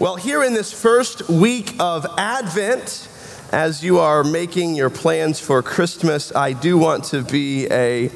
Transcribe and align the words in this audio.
Well, 0.00 0.16
here 0.16 0.42
in 0.42 0.54
this 0.54 0.72
first 0.72 1.28
week 1.28 1.76
of 1.78 2.04
Advent, 2.18 3.08
as 3.52 3.84
you 3.84 4.00
are 4.00 4.24
making 4.24 4.74
your 4.74 4.90
plans 4.90 5.38
for 5.38 5.62
Christmas, 5.62 6.34
I 6.34 6.52
do 6.52 6.76
want 6.76 7.04
to 7.04 7.22
be 7.22 7.68
a, 7.70 8.10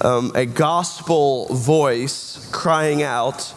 um, 0.00 0.32
a 0.34 0.46
gospel 0.46 1.54
voice 1.54 2.48
crying 2.50 3.02
out 3.02 3.54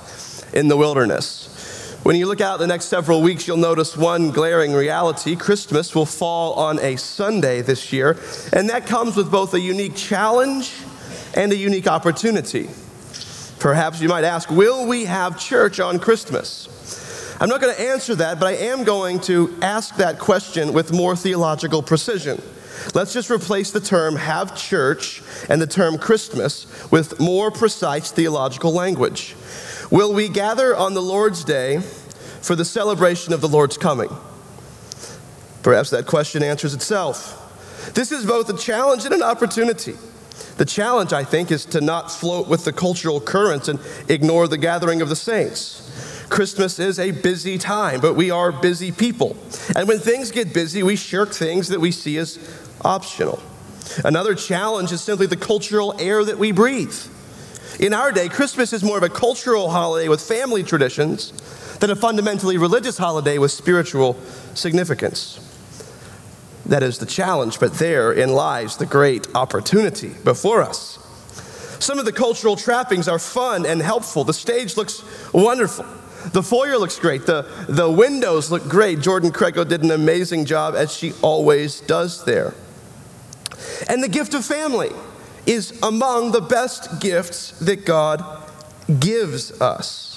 in 0.51 0.67
the 0.67 0.75
wilderness. 0.75 1.97
When 2.03 2.17
you 2.17 2.27
look 2.27 2.41
out 2.41 2.59
the 2.59 2.67
next 2.67 2.85
several 2.85 3.21
weeks, 3.21 3.47
you'll 3.47 3.55
notice 3.55 3.95
one 3.95 4.31
glaring 4.31 4.73
reality. 4.73 5.37
Christmas 5.37 5.95
will 5.95 6.05
fall 6.05 6.55
on 6.55 6.77
a 6.79 6.97
Sunday 6.97 7.61
this 7.61 7.93
year, 7.93 8.17
and 8.51 8.69
that 8.69 8.85
comes 8.85 9.15
with 9.15 9.31
both 9.31 9.53
a 9.53 9.61
unique 9.61 9.95
challenge 9.95 10.73
and 11.35 11.53
a 11.53 11.55
unique 11.55 11.87
opportunity. 11.87 12.69
Perhaps 13.59 14.01
you 14.01 14.09
might 14.09 14.25
ask, 14.25 14.49
will 14.49 14.85
we 14.85 15.05
have 15.05 15.39
church 15.39 15.79
on 15.79 15.99
Christmas? 15.99 16.67
I'm 17.41 17.49
not 17.49 17.59
going 17.59 17.75
to 17.75 17.81
answer 17.81 18.13
that, 18.17 18.39
but 18.39 18.45
I 18.45 18.57
am 18.67 18.83
going 18.83 19.19
to 19.21 19.57
ask 19.63 19.95
that 19.95 20.19
question 20.19 20.73
with 20.73 20.93
more 20.93 21.15
theological 21.15 21.81
precision. 21.81 22.39
Let's 22.93 23.13
just 23.13 23.31
replace 23.31 23.71
the 23.71 23.79
term 23.79 24.15
have 24.15 24.55
church 24.55 25.23
and 25.49 25.59
the 25.59 25.65
term 25.65 25.97
Christmas 25.97 26.67
with 26.91 27.19
more 27.19 27.49
precise 27.49 28.11
theological 28.11 28.71
language. 28.71 29.35
Will 29.89 30.13
we 30.13 30.29
gather 30.29 30.75
on 30.75 30.93
the 30.93 31.01
Lord's 31.01 31.43
Day 31.43 31.79
for 31.79 32.55
the 32.55 32.63
celebration 32.63 33.33
of 33.33 33.41
the 33.41 33.49
Lord's 33.49 33.75
coming? 33.75 34.09
Perhaps 35.63 35.89
that 35.89 36.05
question 36.05 36.43
answers 36.43 36.75
itself. 36.75 37.91
This 37.95 38.11
is 38.11 38.23
both 38.23 38.51
a 38.51 38.57
challenge 38.57 39.05
and 39.05 39.15
an 39.15 39.23
opportunity. 39.23 39.95
The 40.57 40.65
challenge, 40.65 41.11
I 41.11 41.23
think, 41.23 41.49
is 41.49 41.65
to 41.65 41.81
not 41.81 42.11
float 42.11 42.47
with 42.47 42.65
the 42.65 42.73
cultural 42.73 43.19
currents 43.19 43.67
and 43.67 43.79
ignore 44.09 44.47
the 44.47 44.59
gathering 44.59 45.01
of 45.01 45.09
the 45.09 45.15
saints. 45.15 45.90
Christmas 46.31 46.79
is 46.79 46.97
a 46.97 47.11
busy 47.11 47.57
time, 47.57 47.99
but 47.99 48.15
we 48.15 48.31
are 48.31 48.53
busy 48.53 48.91
people. 48.91 49.35
And 49.75 49.87
when 49.87 49.99
things 49.99 50.31
get 50.31 50.53
busy, 50.53 50.81
we 50.81 50.95
shirk 50.95 51.31
things 51.33 51.67
that 51.67 51.81
we 51.81 51.91
see 51.91 52.17
as 52.17 52.39
optional. 52.83 53.43
Another 54.05 54.33
challenge 54.33 54.93
is 54.93 55.01
simply 55.01 55.27
the 55.27 55.35
cultural 55.35 55.93
air 55.99 56.23
that 56.23 56.37
we 56.37 56.53
breathe. 56.53 56.95
In 57.81 57.93
our 57.93 58.13
day, 58.13 58.29
Christmas 58.29 58.71
is 58.71 58.81
more 58.81 58.97
of 58.97 59.03
a 59.03 59.09
cultural 59.09 59.69
holiday 59.69 60.07
with 60.07 60.21
family 60.21 60.63
traditions 60.63 61.33
than 61.79 61.89
a 61.89 61.95
fundamentally 61.97 62.57
religious 62.57 62.97
holiday 62.97 63.37
with 63.37 63.51
spiritual 63.51 64.13
significance. 64.53 65.37
That 66.65 66.81
is 66.81 66.99
the 66.99 67.05
challenge, 67.05 67.59
but 67.59 67.73
therein 67.73 68.31
lies 68.31 68.77
the 68.77 68.85
great 68.85 69.27
opportunity 69.35 70.15
before 70.23 70.61
us. 70.61 70.97
Some 71.79 71.99
of 71.99 72.05
the 72.05 72.13
cultural 72.13 72.55
trappings 72.55 73.09
are 73.09 73.19
fun 73.19 73.65
and 73.65 73.81
helpful. 73.81 74.23
The 74.23 74.33
stage 74.33 74.77
looks 74.77 75.03
wonderful. 75.33 75.85
The 76.33 76.43
foyer 76.43 76.77
looks 76.77 76.99
great. 76.99 77.25
The, 77.25 77.47
the 77.67 77.89
windows 77.89 78.51
look 78.51 78.67
great. 78.67 78.99
Jordan 79.01 79.31
Crego 79.31 79.67
did 79.67 79.83
an 79.83 79.91
amazing 79.91 80.45
job, 80.45 80.75
as 80.75 80.93
she 80.93 81.13
always 81.21 81.81
does 81.81 82.23
there. 82.25 82.53
And 83.89 84.03
the 84.03 84.07
gift 84.07 84.33
of 84.33 84.45
family 84.45 84.91
is 85.45 85.77
among 85.81 86.31
the 86.31 86.41
best 86.41 87.01
gifts 87.01 87.51
that 87.59 87.85
God 87.85 88.23
gives 88.99 89.59
us. 89.59 90.09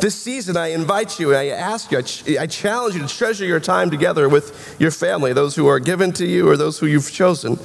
This 0.00 0.14
season, 0.14 0.56
I 0.56 0.68
invite 0.68 1.20
you, 1.20 1.34
I 1.34 1.46
ask 1.46 1.92
you, 1.92 1.98
I, 1.98 2.02
ch- 2.02 2.36
I, 2.36 2.46
challenge 2.46 2.94
you 2.94 3.02
to 3.02 3.08
treasure 3.08 3.44
your 3.44 3.60
time 3.60 3.90
together 3.90 4.30
with 4.30 4.76
your 4.78 4.90
family, 4.90 5.34
those 5.34 5.54
who 5.56 5.66
are 5.66 5.78
given 5.78 6.10
to 6.12 6.26
you 6.26 6.48
or 6.48 6.56
those 6.56 6.78
who 6.78 6.86
you've 6.86 7.12
chosen 7.12 7.58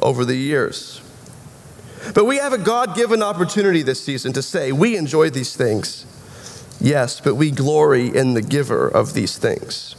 over 0.00 0.24
the 0.24 0.36
years. 0.36 1.00
But 2.14 2.24
we 2.24 2.36
have 2.38 2.52
a 2.52 2.58
God 2.58 2.94
given 2.94 3.20
opportunity 3.20 3.82
this 3.82 4.02
season 4.02 4.32
to 4.34 4.42
say, 4.42 4.70
we 4.70 4.96
enjoy 4.96 5.30
these 5.30 5.56
things. 5.56 6.06
Yes, 6.80 7.20
but 7.20 7.34
we 7.34 7.50
glory 7.50 8.14
in 8.14 8.34
the 8.34 8.42
giver 8.42 8.88
of 8.88 9.14
these 9.14 9.38
things. 9.38 9.96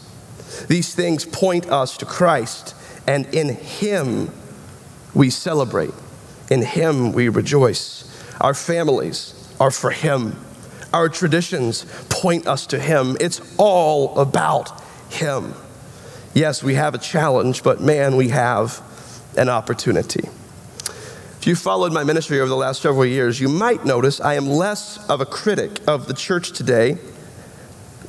These 0.68 0.96
things 0.96 1.26
point 1.26 1.68
us 1.70 1.98
to 1.98 2.06
Christ, 2.06 2.76
and 3.08 3.26
in 3.34 3.50
Him 3.50 4.32
we 5.14 5.30
celebrate. 5.30 5.94
In 6.50 6.62
Him 6.62 7.12
we 7.14 7.30
rejoice. 7.30 8.04
Our 8.40 8.54
families 8.54 9.34
are 9.60 9.72
for 9.72 9.92
Him. 9.92 10.36
Our 10.94 11.10
traditions 11.10 11.86
point 12.10 12.48
us 12.48 12.68
to 12.68 12.80
Him. 12.80 13.18
It's 13.20 13.42
all 13.58 14.18
about 14.20 14.82
Him. 15.12 15.54
Yes, 16.34 16.62
we 16.64 16.76
have 16.76 16.94
a 16.94 17.00
challenge, 17.00 17.64
but 17.64 17.82
man, 17.82 18.16
we 18.16 18.30
have 18.30 18.82
an 19.36 19.50
opportunity. 19.50 20.30
You 21.48 21.56
followed 21.56 21.94
my 21.94 22.04
ministry 22.04 22.42
over 22.42 22.50
the 22.50 22.58
last 22.58 22.82
several 22.82 23.06
years, 23.06 23.40
you 23.40 23.48
might 23.48 23.86
notice 23.86 24.20
I 24.20 24.34
am 24.34 24.50
less 24.50 24.98
of 25.10 25.22
a 25.22 25.26
critic 25.26 25.80
of 25.88 26.06
the 26.06 26.14
church 26.14 26.52
today 26.52 26.98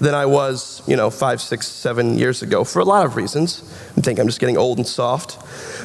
than 0.01 0.13
I 0.13 0.27
was, 0.27 0.83
you 0.89 0.97
know, 0.97 1.09
five, 1.09 1.41
six, 1.41 1.69
seven 1.69 2.19
years 2.19 2.43
ago 2.43 2.65
for 2.65 2.81
a 2.81 2.85
lot 2.85 3.07
of 3.07 3.15
reasons. 3.15 3.63
I 3.97 4.01
think 4.01 4.19
I'm 4.19 4.27
just 4.27 4.41
getting 4.41 4.57
old 4.57 4.79
and 4.79 4.87
soft. 4.87 5.39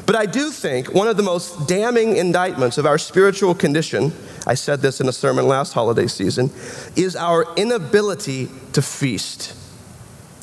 But 0.07 0.15
I 0.15 0.25
do 0.25 0.49
think 0.49 0.95
one 0.95 1.07
of 1.07 1.15
the 1.15 1.21
most 1.21 1.67
damning 1.67 2.17
indictments 2.17 2.79
of 2.79 2.87
our 2.87 2.97
spiritual 2.97 3.53
condition, 3.53 4.13
I 4.47 4.55
said 4.55 4.81
this 4.81 4.99
in 4.99 5.07
a 5.07 5.13
sermon 5.13 5.47
last 5.47 5.73
holiday 5.73 6.07
season, 6.07 6.49
is 6.95 7.15
our 7.15 7.45
inability 7.55 8.49
to 8.71 8.81
feast, 8.81 9.55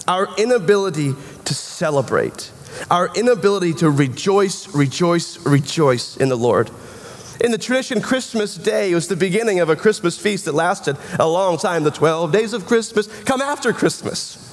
our 0.06 0.28
inability 0.38 1.16
to 1.44 1.54
celebrate, 1.54 2.52
our 2.88 3.12
inability 3.16 3.72
to 3.74 3.90
rejoice, 3.90 4.72
rejoice, 4.76 5.44
rejoice 5.44 6.16
in 6.16 6.28
the 6.28 6.36
Lord. 6.36 6.70
In 7.40 7.52
the 7.52 7.58
tradition, 7.58 8.02
Christmas 8.02 8.54
Day 8.54 8.94
was 8.94 9.08
the 9.08 9.16
beginning 9.16 9.60
of 9.60 9.70
a 9.70 9.76
Christmas 9.76 10.18
feast 10.18 10.44
that 10.44 10.54
lasted 10.54 10.98
a 11.18 11.26
long 11.26 11.56
time. 11.56 11.84
The 11.84 11.90
12 11.90 12.32
days 12.32 12.52
of 12.52 12.66
Christmas 12.66 13.06
come 13.22 13.40
after 13.40 13.72
Christmas. 13.72 14.46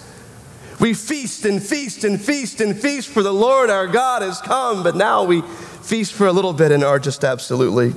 We 0.79 0.93
feast 0.93 1.43
and 1.43 1.61
feast 1.61 2.05
and 2.05 2.21
feast 2.21 2.61
and 2.61 2.79
feast 2.79 3.09
for 3.09 3.23
the 3.23 3.33
Lord 3.33 3.69
our 3.69 3.87
God 3.87 4.21
has 4.21 4.39
come, 4.39 4.83
but 4.83 4.95
now 4.95 5.23
we 5.23 5.41
feast 5.41 6.13
for 6.13 6.27
a 6.27 6.31
little 6.31 6.53
bit 6.53 6.71
and 6.71 6.83
are 6.83 6.99
just 6.99 7.25
absolutely 7.25 7.93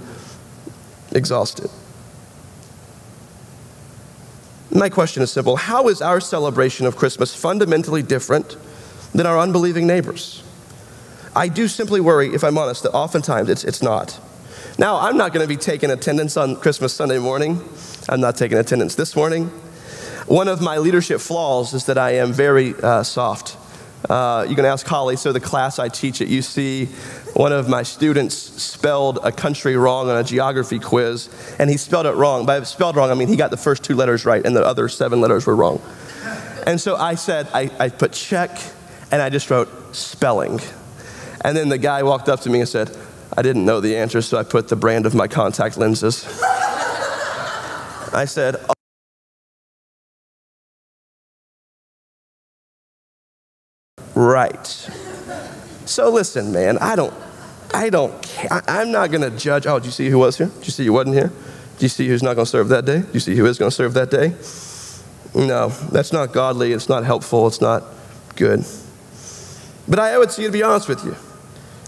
exhausted. 1.13 1.71
My 4.73 4.89
question 4.89 5.23
is 5.23 5.31
simple 5.31 5.57
How 5.57 5.89
is 5.89 6.03
our 6.03 6.21
celebration 6.21 6.87
of 6.87 6.97
Christmas 6.97 7.33
fundamentally 7.33 8.03
different 8.03 8.57
than 9.15 9.27
our 9.27 9.39
unbelieving 9.39 9.87
neighbors? 9.87 10.43
I 11.37 11.47
do 11.47 11.69
simply 11.69 12.01
worry, 12.01 12.35
if 12.35 12.43
I'm 12.43 12.59
honest, 12.59 12.83
that 12.83 12.93
oftentimes 12.93 13.49
it's, 13.49 13.63
it's 13.63 13.83
not. 13.83 14.19
Now, 14.81 14.99
I'm 14.99 15.19
not 15.19 15.35
going 15.35 15.45
to 15.45 15.49
be 15.49 15.59
taking 15.59 15.91
attendance 15.91 16.39
on 16.39 16.57
Christmas 16.57 16.95
Sunday 16.95 17.19
morning. 17.19 17.63
I'm 18.09 18.23
not 18.23 18.39
taking 18.39 18.57
attendance 18.57 18.95
this 18.95 19.15
morning. 19.15 19.49
One 20.27 20.49
of 20.49 20.63
my 20.63 20.79
leadership 20.79 21.21
flaws 21.21 21.75
is 21.75 21.85
that 21.85 21.99
I 21.99 22.13
am 22.13 22.33
very 22.33 22.75
uh, 22.83 23.03
soft. 23.03 23.59
Uh, 24.09 24.47
you 24.49 24.57
can 24.57 24.65
ask 24.65 24.87
Holly. 24.87 25.17
So, 25.17 25.33
the 25.33 25.39
class 25.39 25.79
I 25.79 25.89
teach 25.89 26.23
at 26.23 26.29
UC, 26.29 26.89
one 27.37 27.53
of 27.53 27.69
my 27.69 27.83
students 27.83 28.35
spelled 28.35 29.19
a 29.23 29.31
country 29.31 29.77
wrong 29.77 30.09
on 30.09 30.17
a 30.17 30.25
geography 30.25 30.79
quiz, 30.79 31.29
and 31.59 31.69
he 31.69 31.77
spelled 31.77 32.07
it 32.07 32.15
wrong. 32.15 32.47
By 32.47 32.63
spelled 32.63 32.97
wrong, 32.97 33.11
I 33.11 33.15
mean 33.15 33.29
he 33.29 33.37
got 33.37 33.51
the 33.51 33.59
first 33.59 33.85
two 33.85 33.97
letters 33.97 34.25
right, 34.25 34.43
and 34.43 34.57
the 34.57 34.65
other 34.65 34.89
seven 34.89 35.21
letters 35.21 35.45
were 35.45 35.57
wrong. 35.57 35.83
And 36.67 36.81
so 36.81 36.97
I 36.97 37.17
said, 37.17 37.49
I, 37.53 37.71
I 37.79 37.91
put 37.91 38.13
check, 38.13 38.59
and 39.13 39.21
I 39.21 39.29
just 39.29 39.51
wrote 39.51 39.95
spelling. 39.95 40.59
And 41.43 41.55
then 41.55 41.69
the 41.69 41.77
guy 41.77 42.03
walked 42.03 42.31
up 42.31 42.41
to 42.41 42.51
me 42.51 42.61
and 42.61 42.69
said, 42.69 42.97
I 43.37 43.43
didn't 43.43 43.65
know 43.65 43.81
the 43.81 43.97
answer, 43.97 44.21
so 44.23 44.39
I 44.39 44.43
put 44.43 44.69
the 44.69 44.77
brand 44.77 45.07
of 45.07 45.15
my 45.15 45.29
contact 45.29 45.77
lenses. 45.77 46.25
I 48.13 48.25
said, 48.27 48.57
oh. 48.69 48.73
Right. 54.15 54.67
So 55.87 56.11
listen, 56.11 56.53
man, 56.53 56.79
I 56.79 56.97
don't, 56.97 57.15
I 57.73 57.89
don't, 57.91 58.21
care. 58.23 58.53
I, 58.53 58.83
am 58.83 58.93
not 58.93 59.11
gonna 59.11 59.31
judge. 59.31 59.67
Oh, 59.67 59.79
did 59.79 59.87
you 59.87 59.93
see 59.93 60.09
who 60.09 60.19
was 60.19 60.39
here? 60.39 60.49
Did 60.49 60.67
you 60.67 60.73
see 60.73 60.87
who 60.87 60.93
wasn't 60.93 61.17
here? 61.17 61.29
Do 61.29 61.85
you 61.85 61.89
see 61.89 62.07
who's 62.09 62.23
not 62.23 62.35
gonna 62.35 62.47
serve 62.47 62.69
that 62.69 62.85
day? 62.85 63.01
Do 63.01 63.09
you 63.13 63.21
see 63.21 63.35
who 63.35 63.47
is 63.47 63.59
gonna 63.59 63.71
serve 63.71 63.95
that 63.95 64.11
day? 64.11 64.35
No, 65.35 65.69
that's 65.69 66.13
not 66.13 66.33
godly, 66.33 66.73
it's 66.73 66.89
not 66.89 67.05
helpful, 67.05 67.47
it's 67.47 67.61
not 67.61 67.85
good. 68.37 68.65
But 69.89 69.99
I 69.99 70.15
owe 70.15 70.23
it 70.23 70.31
to 70.31 70.43
you 70.43 70.49
to 70.49 70.53
be 70.53 70.63
honest 70.63 70.89
with 70.89 71.05
you, 71.05 71.17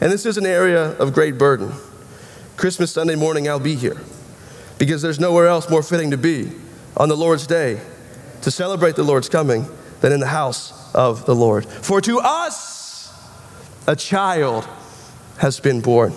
and 0.00 0.10
this 0.10 0.26
is 0.26 0.38
an 0.38 0.46
area 0.46 0.90
of 0.98 1.12
great 1.12 1.38
burden. 1.38 1.72
Christmas 2.56 2.92
Sunday 2.92 3.14
morning, 3.14 3.48
I'll 3.48 3.58
be 3.58 3.74
here 3.74 4.00
because 4.78 5.02
there's 5.02 5.20
nowhere 5.20 5.46
else 5.46 5.70
more 5.70 5.82
fitting 5.82 6.10
to 6.10 6.16
be 6.16 6.52
on 6.96 7.08
the 7.08 7.16
Lord's 7.16 7.46
day 7.46 7.80
to 8.42 8.50
celebrate 8.50 8.96
the 8.96 9.02
Lord's 9.02 9.28
coming 9.28 9.66
than 10.00 10.12
in 10.12 10.20
the 10.20 10.26
house 10.26 10.92
of 10.94 11.24
the 11.26 11.34
Lord. 11.34 11.64
For 11.66 12.00
to 12.00 12.18
us 12.20 13.12
a 13.86 13.96
child 13.96 14.66
has 15.38 15.60
been 15.60 15.80
born. 15.80 16.12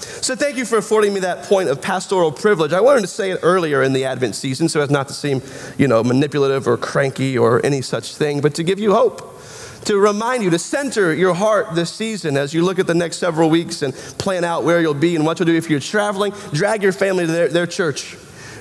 So 0.00 0.36
thank 0.36 0.56
you 0.56 0.64
for 0.64 0.78
affording 0.78 1.14
me 1.14 1.20
that 1.20 1.44
point 1.44 1.68
of 1.68 1.80
pastoral 1.80 2.32
privilege. 2.32 2.72
I 2.72 2.80
wanted 2.80 3.02
to 3.02 3.06
say 3.06 3.30
it 3.30 3.40
earlier 3.42 3.82
in 3.82 3.92
the 3.92 4.04
Advent 4.04 4.34
season 4.34 4.68
so 4.68 4.80
as 4.80 4.90
not 4.90 5.08
to 5.08 5.14
seem, 5.14 5.42
you 5.76 5.88
know, 5.88 6.02
manipulative 6.04 6.66
or 6.66 6.76
cranky 6.76 7.38
or 7.38 7.64
any 7.64 7.82
such 7.82 8.16
thing, 8.16 8.40
but 8.40 8.54
to 8.56 8.62
give 8.62 8.78
you 8.78 8.92
hope 8.92 9.37
to 9.84 9.98
remind 9.98 10.42
you 10.42 10.50
to 10.50 10.58
center 10.58 11.14
your 11.14 11.34
heart 11.34 11.74
this 11.74 11.92
season 11.92 12.36
as 12.36 12.52
you 12.52 12.64
look 12.64 12.78
at 12.78 12.86
the 12.86 12.94
next 12.94 13.18
several 13.18 13.50
weeks 13.50 13.82
and 13.82 13.94
plan 13.94 14.44
out 14.44 14.64
where 14.64 14.80
you'll 14.80 14.94
be 14.94 15.16
and 15.16 15.24
what 15.24 15.38
you'll 15.38 15.46
do. 15.46 15.56
If 15.56 15.70
you're 15.70 15.80
traveling, 15.80 16.32
drag 16.52 16.82
your 16.82 16.92
family 16.92 17.26
to 17.26 17.32
their, 17.32 17.48
their 17.48 17.66
church. 17.66 18.16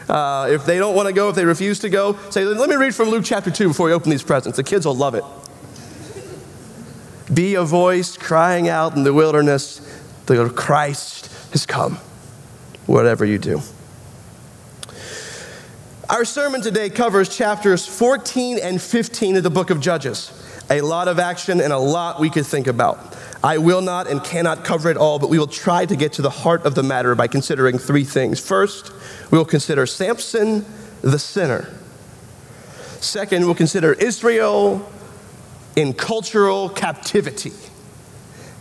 Uh, 0.07 0.47
if 0.49 0.65
they 0.65 0.77
don't 0.77 0.95
want 0.95 1.07
to 1.07 1.13
go, 1.13 1.29
if 1.29 1.35
they 1.35 1.45
refuse 1.45 1.79
to 1.79 1.89
go, 1.89 2.17
say, 2.29 2.45
let 2.45 2.69
me 2.69 2.75
read 2.75 2.95
from 2.95 3.09
Luke 3.09 3.25
chapter 3.25 3.51
2 3.51 3.69
before 3.69 3.87
we 3.87 3.93
open 3.93 4.09
these 4.09 4.23
presents. 4.23 4.55
The 4.55 4.63
kids 4.63 4.85
will 4.85 4.95
love 4.95 5.15
it. 5.15 5.23
Be 7.33 7.55
a 7.55 7.63
voice 7.63 8.15
crying 8.15 8.69
out 8.69 8.95
in 8.95 9.03
the 9.03 9.13
wilderness, 9.13 9.81
the 10.27 10.49
Christ 10.49 11.51
has 11.51 11.65
come, 11.65 11.95
whatever 12.85 13.25
you 13.25 13.37
do. 13.37 13.61
Our 16.09 16.23
sermon 16.23 16.61
today 16.61 16.89
covers 16.89 17.35
chapters 17.35 17.85
14 17.85 18.59
and 18.63 18.81
15 18.81 19.35
of 19.35 19.43
the 19.43 19.49
book 19.49 19.69
of 19.69 19.81
Judges. 19.81 20.31
A 20.69 20.81
lot 20.81 21.07
of 21.07 21.19
action 21.19 21.61
and 21.61 21.71
a 21.71 21.77
lot 21.77 22.19
we 22.19 22.29
could 22.29 22.45
think 22.45 22.67
about. 22.67 23.15
I 23.43 23.59
will 23.59 23.81
not 23.81 24.07
and 24.07 24.23
cannot 24.23 24.65
cover 24.65 24.89
it 24.89 24.97
all, 24.97 25.19
but 25.19 25.29
we 25.29 25.39
will 25.39 25.47
try 25.47 25.85
to 25.85 25.95
get 25.95 26.13
to 26.13 26.21
the 26.21 26.29
heart 26.29 26.65
of 26.65 26.75
the 26.75 26.83
matter 26.83 27.15
by 27.15 27.27
considering 27.27 27.77
three 27.77 28.03
things. 28.03 28.39
First, 28.39 28.91
we 29.31 29.37
will 29.37 29.45
consider 29.45 29.85
Samson 29.85 30.65
the 31.01 31.19
sinner. 31.19 31.69
Second, 32.99 33.45
we'll 33.45 33.55
consider 33.55 33.93
Israel 33.93 34.89
in 35.75 35.93
cultural 35.93 36.69
captivity. 36.69 37.53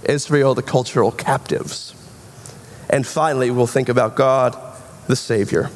Israel, 0.04 0.54
the 0.54 0.62
cultural 0.62 1.10
captives. 1.10 1.94
And 2.88 3.06
finally, 3.06 3.50
we'll 3.50 3.66
think 3.66 3.88
about 3.88 4.14
God, 4.14 4.56
the 5.08 5.16
Savior. 5.16 5.70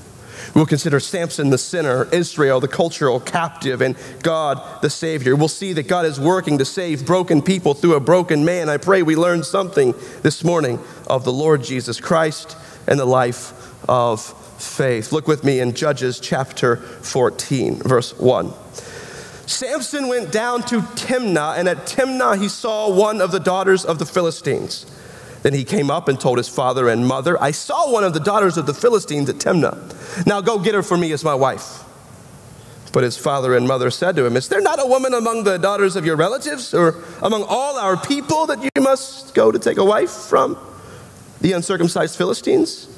We'll 0.55 0.67
consider 0.67 1.01
Samson 1.01 1.51
the 1.51 1.59
sinner, 1.59 2.09
Israel 2.13 2.61
the 2.61 2.69
cultural 2.69 3.21
captive, 3.21 3.81
and 3.81 3.97
God 4.23 4.83
the 4.83 4.91
Savior. 4.91 5.37
We'll 5.37 5.49
see 5.49 5.73
that 5.75 5.89
God 5.89 6.07
is 6.07 6.19
working 6.21 6.59
to 6.59 6.65
save 6.65 7.07
broken 7.07 7.43
people 7.43 7.75
through 7.75 7.95
a 7.95 8.01
broken 8.01 8.45
man. 8.45 8.69
I 8.69 8.77
pray 8.77 9.03
we 9.03 9.17
learn 9.17 9.43
something 9.43 9.95
this 10.23 10.45
morning 10.45 10.79
of 11.07 11.25
the 11.25 11.33
Lord 11.33 11.63
Jesus 11.63 12.01
Christ 12.01 12.57
and 12.87 12.99
the 12.99 13.05
life 13.05 13.53
of 13.89 14.23
faith. 14.61 15.13
Look 15.13 15.27
with 15.27 15.45
me 15.45 15.61
in 15.61 15.75
Judges 15.75 16.21
chapter 16.21 16.77
14, 16.77 17.77
verse 17.77 18.19
1. 18.19 18.53
Samson 19.47 20.09
went 20.09 20.31
down 20.31 20.63
to 20.63 20.81
Timnah, 20.81 21.59
and 21.59 21.69
at 21.69 21.79
Timnah 21.79 22.41
he 22.41 22.49
saw 22.49 22.89
one 22.89 23.21
of 23.21 23.33
the 23.33 23.41
daughters 23.41 23.85
of 23.85 23.99
the 23.99 24.07
Philistines. 24.07 24.87
Then 25.43 25.55
he 25.55 25.65
came 25.65 25.91
up 25.91 26.07
and 26.07 26.21
told 26.21 26.39
his 26.39 26.49
father 26.49 26.89
and 26.89 27.07
mother, 27.07 27.41
I 27.43 27.51
saw 27.51 27.91
one 27.91 28.05
of 28.05 28.13
the 28.15 28.21
daughters 28.21 28.57
of 28.57 28.67
the 28.67 28.75
Philistines 28.75 29.29
at 29.29 29.37
Timnah. 29.37 29.90
Now 30.27 30.41
go 30.41 30.59
get 30.59 30.75
her 30.75 30.83
for 30.83 30.97
me 30.97 31.13
as 31.13 31.25
my 31.25 31.35
wife. 31.35 31.85
But 32.93 33.05
his 33.05 33.17
father 33.17 33.55
and 33.57 33.69
mother 33.69 33.91
said 33.91 34.17
to 34.17 34.27
him, 34.27 34.37
Is 34.37 34.49
there 34.49 34.61
not 34.61 34.83
a 34.83 34.87
woman 34.87 35.15
among 35.15 35.45
the 35.45 35.59
daughters 35.59 35.95
of 35.95 36.05
your 36.05 36.17
relatives 36.17 36.75
or 36.75 36.97
among 37.23 37.45
all 37.45 37.79
our 37.79 37.97
people 37.97 38.47
that 38.47 38.63
you 38.63 38.83
must 38.83 39.35
go 39.35 39.53
to 39.53 39.59
take 39.59 39.79
a 39.79 39.85
wife 39.85 40.11
from 40.11 40.59
the 41.41 41.53
uncircumcised 41.53 42.17
Philistines? 42.17 42.89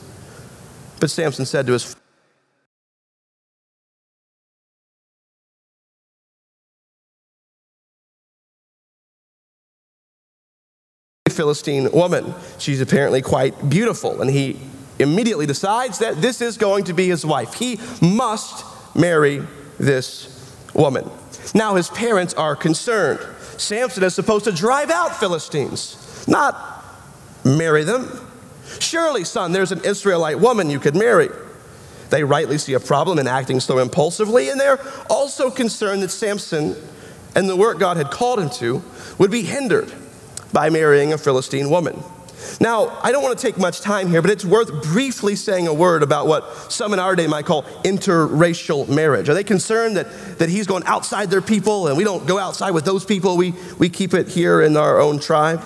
But 0.98 1.10
Samson 1.10 1.44
said 1.44 1.66
to 1.66 1.72
his 1.72 1.94
Philistine 11.28 11.90
woman. 11.92 12.34
She's 12.58 12.80
apparently 12.80 13.20
quite 13.20 13.68
beautiful, 13.68 14.20
and 14.20 14.30
he 14.30 14.58
immediately 14.98 15.46
decides 15.46 15.98
that 15.98 16.20
this 16.20 16.40
is 16.40 16.56
going 16.56 16.84
to 16.84 16.92
be 16.92 17.08
his 17.08 17.24
wife. 17.24 17.54
He 17.54 17.78
must 18.00 18.64
marry 18.94 19.42
this 19.78 20.28
woman. 20.74 21.10
Now, 21.54 21.74
his 21.74 21.88
parents 21.90 22.34
are 22.34 22.54
concerned. 22.54 23.20
Samson 23.58 24.02
is 24.04 24.14
supposed 24.14 24.44
to 24.44 24.52
drive 24.52 24.90
out 24.90 25.16
Philistines, 25.16 26.26
not 26.26 26.84
marry 27.44 27.84
them. 27.84 28.08
Surely, 28.78 29.24
son, 29.24 29.52
there's 29.52 29.72
an 29.72 29.84
Israelite 29.84 30.40
woman 30.40 30.70
you 30.70 30.78
could 30.78 30.96
marry. 30.96 31.28
They 32.10 32.24
rightly 32.24 32.58
see 32.58 32.74
a 32.74 32.80
problem 32.80 33.18
in 33.18 33.26
acting 33.26 33.60
so 33.60 33.78
impulsively, 33.78 34.50
and 34.50 34.60
they're 34.60 34.80
also 35.08 35.50
concerned 35.50 36.02
that 36.02 36.10
Samson 36.10 36.76
and 37.34 37.48
the 37.48 37.56
work 37.56 37.78
God 37.78 37.96
had 37.96 38.10
called 38.10 38.38
him 38.38 38.50
to 38.50 38.82
would 39.18 39.30
be 39.30 39.42
hindered 39.42 39.92
by 40.52 40.68
marrying 40.68 41.12
a 41.12 41.18
Philistine 41.18 41.70
woman. 41.70 42.02
Now, 42.60 42.98
I 43.02 43.12
don't 43.12 43.22
want 43.22 43.38
to 43.38 43.46
take 43.46 43.58
much 43.58 43.80
time 43.80 44.08
here, 44.08 44.22
but 44.22 44.30
it's 44.30 44.44
worth 44.44 44.82
briefly 44.82 45.36
saying 45.36 45.66
a 45.66 45.74
word 45.74 46.02
about 46.02 46.26
what 46.26 46.72
some 46.72 46.92
in 46.92 46.98
our 46.98 47.16
day 47.16 47.26
might 47.26 47.44
call 47.44 47.62
interracial 47.84 48.88
marriage. 48.88 49.28
Are 49.28 49.34
they 49.34 49.44
concerned 49.44 49.96
that, 49.96 50.38
that 50.38 50.48
he's 50.48 50.66
going 50.66 50.84
outside 50.84 51.30
their 51.30 51.42
people 51.42 51.88
and 51.88 51.96
we 51.96 52.04
don't 52.04 52.26
go 52.26 52.38
outside 52.38 52.70
with 52.72 52.84
those 52.84 53.04
people? 53.04 53.36
We, 53.36 53.54
we 53.78 53.88
keep 53.88 54.14
it 54.14 54.28
here 54.28 54.62
in 54.62 54.76
our 54.76 55.00
own 55.00 55.18
tribe? 55.18 55.62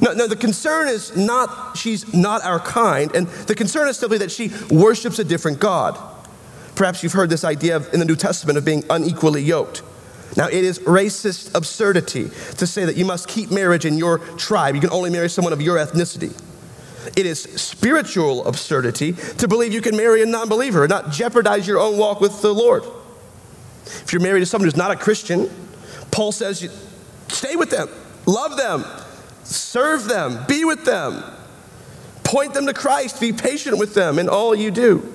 No, 0.00 0.12
no, 0.12 0.26
the 0.26 0.36
concern 0.36 0.88
is 0.88 1.14
not 1.16 1.76
she's 1.76 2.14
not 2.14 2.42
our 2.44 2.58
kind, 2.58 3.14
and 3.14 3.26
the 3.26 3.54
concern 3.54 3.88
is 3.88 3.98
simply 3.98 4.18
that 4.18 4.30
she 4.30 4.50
worships 4.70 5.18
a 5.18 5.24
different 5.24 5.60
God. 5.60 5.98
Perhaps 6.74 7.02
you've 7.02 7.12
heard 7.12 7.28
this 7.28 7.44
idea 7.44 7.76
of, 7.76 7.92
in 7.92 8.00
the 8.00 8.06
New 8.06 8.16
Testament 8.16 8.56
of 8.56 8.64
being 8.64 8.84
unequally 8.88 9.42
yoked. 9.42 9.82
Now, 10.36 10.48
it 10.48 10.64
is 10.64 10.78
racist 10.80 11.54
absurdity 11.54 12.30
to 12.56 12.66
say 12.66 12.84
that 12.84 12.96
you 12.96 13.04
must 13.04 13.28
keep 13.28 13.50
marriage 13.50 13.84
in 13.84 13.98
your 13.98 14.18
tribe. 14.18 14.74
You 14.74 14.80
can 14.80 14.90
only 14.90 15.10
marry 15.10 15.28
someone 15.28 15.52
of 15.52 15.60
your 15.60 15.76
ethnicity. 15.76 16.32
It 17.16 17.26
is 17.26 17.42
spiritual 17.42 18.46
absurdity 18.46 19.12
to 19.12 19.48
believe 19.48 19.72
you 19.72 19.80
can 19.80 19.96
marry 19.96 20.22
a 20.22 20.26
non 20.26 20.48
believer 20.48 20.84
and 20.84 20.90
not 20.90 21.10
jeopardize 21.10 21.66
your 21.66 21.78
own 21.78 21.98
walk 21.98 22.20
with 22.20 22.40
the 22.40 22.54
Lord. 22.54 22.84
If 23.84 24.12
you're 24.12 24.22
married 24.22 24.40
to 24.40 24.46
someone 24.46 24.66
who's 24.66 24.76
not 24.76 24.90
a 24.90 24.96
Christian, 24.96 25.50
Paul 26.10 26.32
says, 26.32 26.60
stay 27.28 27.56
with 27.56 27.70
them, 27.70 27.88
love 28.24 28.56
them, 28.56 28.84
serve 29.44 30.04
them, 30.04 30.44
be 30.46 30.64
with 30.64 30.84
them, 30.84 31.22
point 32.22 32.54
them 32.54 32.66
to 32.66 32.72
Christ, 32.72 33.20
be 33.20 33.32
patient 33.32 33.78
with 33.78 33.94
them 33.94 34.18
in 34.18 34.28
all 34.28 34.54
you 34.54 34.70
do. 34.70 35.14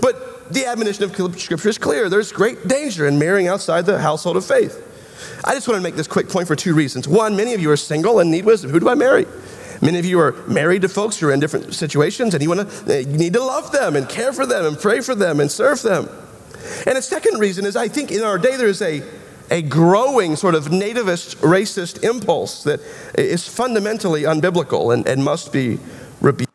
But 0.00 0.37
the 0.50 0.66
admonition 0.66 1.04
of 1.04 1.40
Scripture 1.40 1.68
is 1.68 1.78
clear. 1.78 2.08
There's 2.08 2.32
great 2.32 2.66
danger 2.68 3.06
in 3.06 3.18
marrying 3.18 3.48
outside 3.48 3.86
the 3.86 3.98
household 3.98 4.36
of 4.36 4.44
faith. 4.44 4.84
I 5.44 5.54
just 5.54 5.68
want 5.68 5.78
to 5.78 5.82
make 5.82 5.94
this 5.94 6.06
quick 6.06 6.28
point 6.28 6.48
for 6.48 6.56
two 6.56 6.74
reasons. 6.74 7.06
One, 7.06 7.36
many 7.36 7.54
of 7.54 7.60
you 7.60 7.70
are 7.70 7.76
single 7.76 8.20
and 8.20 8.30
need 8.30 8.44
wisdom. 8.44 8.70
Who 8.70 8.80
do 8.80 8.88
I 8.88 8.94
marry? 8.94 9.26
Many 9.80 9.98
of 9.98 10.04
you 10.04 10.18
are 10.18 10.32
married 10.48 10.82
to 10.82 10.88
folks 10.88 11.18
who 11.18 11.28
are 11.28 11.32
in 11.32 11.40
different 11.40 11.72
situations 11.74 12.34
and 12.34 12.42
you, 12.42 12.48
want 12.48 12.68
to, 12.68 12.94
eh, 12.94 13.00
you 13.00 13.16
need 13.16 13.32
to 13.34 13.42
love 13.42 13.70
them 13.70 13.94
and 13.94 14.08
care 14.08 14.32
for 14.32 14.46
them 14.46 14.66
and 14.66 14.78
pray 14.78 15.00
for 15.00 15.14
them 15.14 15.38
and 15.38 15.50
serve 15.50 15.82
them. 15.82 16.08
And 16.86 16.98
a 16.98 17.02
second 17.02 17.38
reason 17.38 17.64
is 17.64 17.76
I 17.76 17.88
think 17.88 18.10
in 18.10 18.22
our 18.22 18.38
day 18.38 18.56
there's 18.56 18.82
a, 18.82 19.02
a 19.50 19.62
growing 19.62 20.34
sort 20.34 20.54
of 20.56 20.66
nativist, 20.66 21.36
racist 21.36 22.02
impulse 22.02 22.64
that 22.64 22.80
is 23.16 23.46
fundamentally 23.46 24.22
unbiblical 24.22 24.92
and, 24.92 25.06
and 25.06 25.22
must 25.22 25.52
be 25.52 25.78
rebuked. 26.20 26.47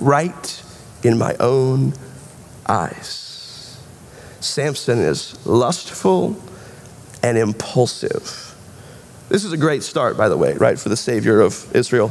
Right 0.00 0.62
in 1.02 1.18
my 1.18 1.36
own 1.40 1.94
eyes. 2.66 3.80
Samson 4.40 4.98
is 4.98 5.44
lustful 5.46 6.36
and 7.22 7.38
impulsive. 7.38 8.54
This 9.28 9.44
is 9.44 9.52
a 9.52 9.56
great 9.56 9.82
start, 9.82 10.16
by 10.16 10.28
the 10.28 10.36
way, 10.36 10.54
right, 10.54 10.78
for 10.78 10.90
the 10.90 10.96
Savior 10.96 11.40
of 11.40 11.74
Israel. 11.74 12.10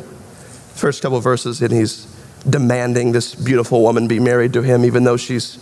First 0.74 1.02
couple 1.02 1.20
verses, 1.20 1.62
and 1.62 1.72
he's 1.72 2.08
demanding 2.50 3.12
this 3.12 3.36
beautiful 3.36 3.82
woman 3.82 4.08
be 4.08 4.20
married 4.20 4.54
to 4.54 4.62
him, 4.62 4.84
even 4.84 5.04
though 5.04 5.18
she's 5.18 5.58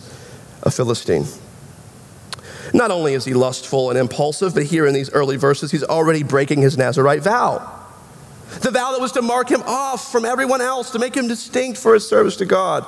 a 0.62 0.70
Philistine. 0.70 1.26
Not 2.72 2.90
only 2.90 3.12
is 3.12 3.24
he 3.26 3.34
lustful 3.34 3.90
and 3.90 3.98
impulsive, 3.98 4.54
but 4.54 4.64
here 4.64 4.86
in 4.86 4.94
these 4.94 5.12
early 5.12 5.36
verses, 5.36 5.70
he's 5.70 5.84
already 5.84 6.22
breaking 6.22 6.62
his 6.62 6.78
Nazarite 6.78 7.22
vow. 7.22 7.81
The 8.60 8.70
vow 8.70 8.92
that 8.92 9.00
was 9.00 9.12
to 9.12 9.22
mark 9.22 9.50
him 9.50 9.62
off 9.62 10.12
from 10.12 10.24
everyone 10.24 10.60
else, 10.60 10.90
to 10.90 10.98
make 10.98 11.16
him 11.16 11.28
distinct 11.28 11.78
for 11.78 11.94
his 11.94 12.06
service 12.06 12.36
to 12.36 12.44
God. 12.44 12.86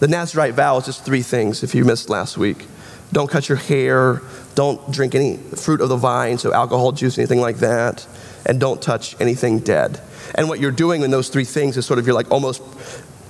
The 0.00 0.08
Nazarite 0.08 0.54
vow 0.54 0.78
is 0.78 0.86
just 0.86 1.04
three 1.04 1.22
things 1.22 1.62
if 1.62 1.74
you 1.74 1.84
missed 1.84 2.08
last 2.08 2.36
week. 2.36 2.66
Don't 3.12 3.30
cut 3.30 3.48
your 3.48 3.58
hair, 3.58 4.22
don't 4.54 4.90
drink 4.90 5.14
any 5.14 5.36
fruit 5.36 5.80
of 5.80 5.88
the 5.88 5.96
vine, 5.96 6.38
so 6.38 6.52
alcohol, 6.52 6.92
juice, 6.92 7.18
anything 7.18 7.40
like 7.40 7.58
that, 7.58 8.06
and 8.46 8.58
don't 8.58 8.80
touch 8.80 9.20
anything 9.20 9.58
dead. 9.58 10.00
And 10.34 10.48
what 10.48 10.60
you're 10.60 10.70
doing 10.70 11.02
in 11.02 11.10
those 11.10 11.28
three 11.28 11.44
things 11.44 11.76
is 11.76 11.84
sort 11.84 11.98
of 11.98 12.06
you're 12.06 12.14
like 12.14 12.30
almost 12.30 12.62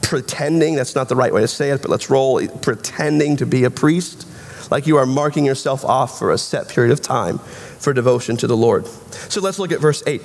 pretending, 0.03 0.75
that's 0.77 0.95
not 0.95 1.09
the 1.09 1.17
right 1.17 1.33
way 1.33 1.41
to 1.41 1.49
say 1.49 1.71
it, 1.71 1.83
but 1.83 1.91
let's 1.91 2.11
roll, 2.11 2.47
pretending 2.47 3.37
to 3.39 3.47
be 3.47 3.65
a 3.65 3.71
priest, 3.71 4.27
like 4.71 4.87
you 4.87 4.97
are 4.97 5.07
marking 5.07 5.45
yourself 5.45 5.85
off 5.85 6.19
for 6.19 6.31
a 6.31 6.39
set 6.39 6.69
period 6.69 6.93
of 6.93 7.01
time 7.01 7.39
for 7.39 7.93
devotion 7.93 8.37
to 8.37 8.47
the 8.47 8.57
Lord. 8.57 8.87
So 8.87 9.41
let's 9.41 9.59
look 9.59 9.73
at 9.73 9.81
verse 9.81 10.03
8 10.07 10.23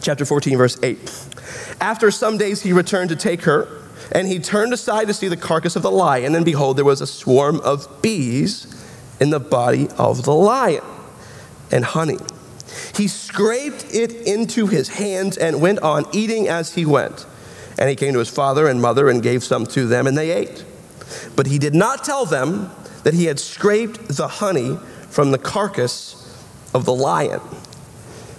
chapter 0.00 0.24
14, 0.24 0.56
verse 0.56 0.78
8. 0.82 0.98
After 1.80 2.10
some 2.10 2.38
days 2.38 2.62
he 2.62 2.72
returned 2.72 3.10
to 3.10 3.16
take 3.16 3.42
her, 3.42 3.68
and 4.12 4.26
he 4.26 4.38
turned 4.38 4.72
aside 4.72 5.06
to 5.08 5.14
see 5.14 5.28
the 5.28 5.36
carcass 5.36 5.76
of 5.76 5.82
the 5.82 5.90
lion, 5.90 6.34
and 6.34 6.44
behold, 6.44 6.76
there 6.76 6.84
was 6.84 7.00
a 7.00 7.06
swarm 7.06 7.60
of 7.60 8.02
bees 8.02 8.66
in 9.20 9.30
the 9.30 9.40
body 9.40 9.88
of 9.98 10.24
the 10.24 10.34
lion, 10.34 10.84
and 11.70 11.84
honey. 11.84 12.18
He 12.94 13.08
scraped 13.08 13.86
it 13.94 14.12
into 14.26 14.66
his 14.66 14.88
hands 14.88 15.36
and 15.36 15.60
went 15.60 15.80
on 15.80 16.04
eating 16.12 16.48
as 16.48 16.74
he 16.74 16.84
went. 16.84 17.26
And 17.78 17.88
he 17.88 17.96
came 17.96 18.12
to 18.12 18.18
his 18.18 18.28
father 18.28 18.66
and 18.66 18.82
mother 18.82 19.08
and 19.08 19.22
gave 19.22 19.44
some 19.44 19.64
to 19.66 19.86
them, 19.86 20.06
and 20.06 20.16
they 20.16 20.30
ate. 20.30 20.64
But 21.36 21.46
he 21.46 21.58
did 21.58 21.74
not 21.74 22.04
tell 22.04 22.26
them 22.26 22.70
that 23.04 23.14
he 23.14 23.26
had 23.26 23.38
scraped 23.38 24.08
the 24.08 24.28
honey 24.28 24.78
from 25.10 25.30
the 25.30 25.38
carcass 25.38 26.14
of 26.74 26.84
the 26.84 26.94
lion. 26.94 27.40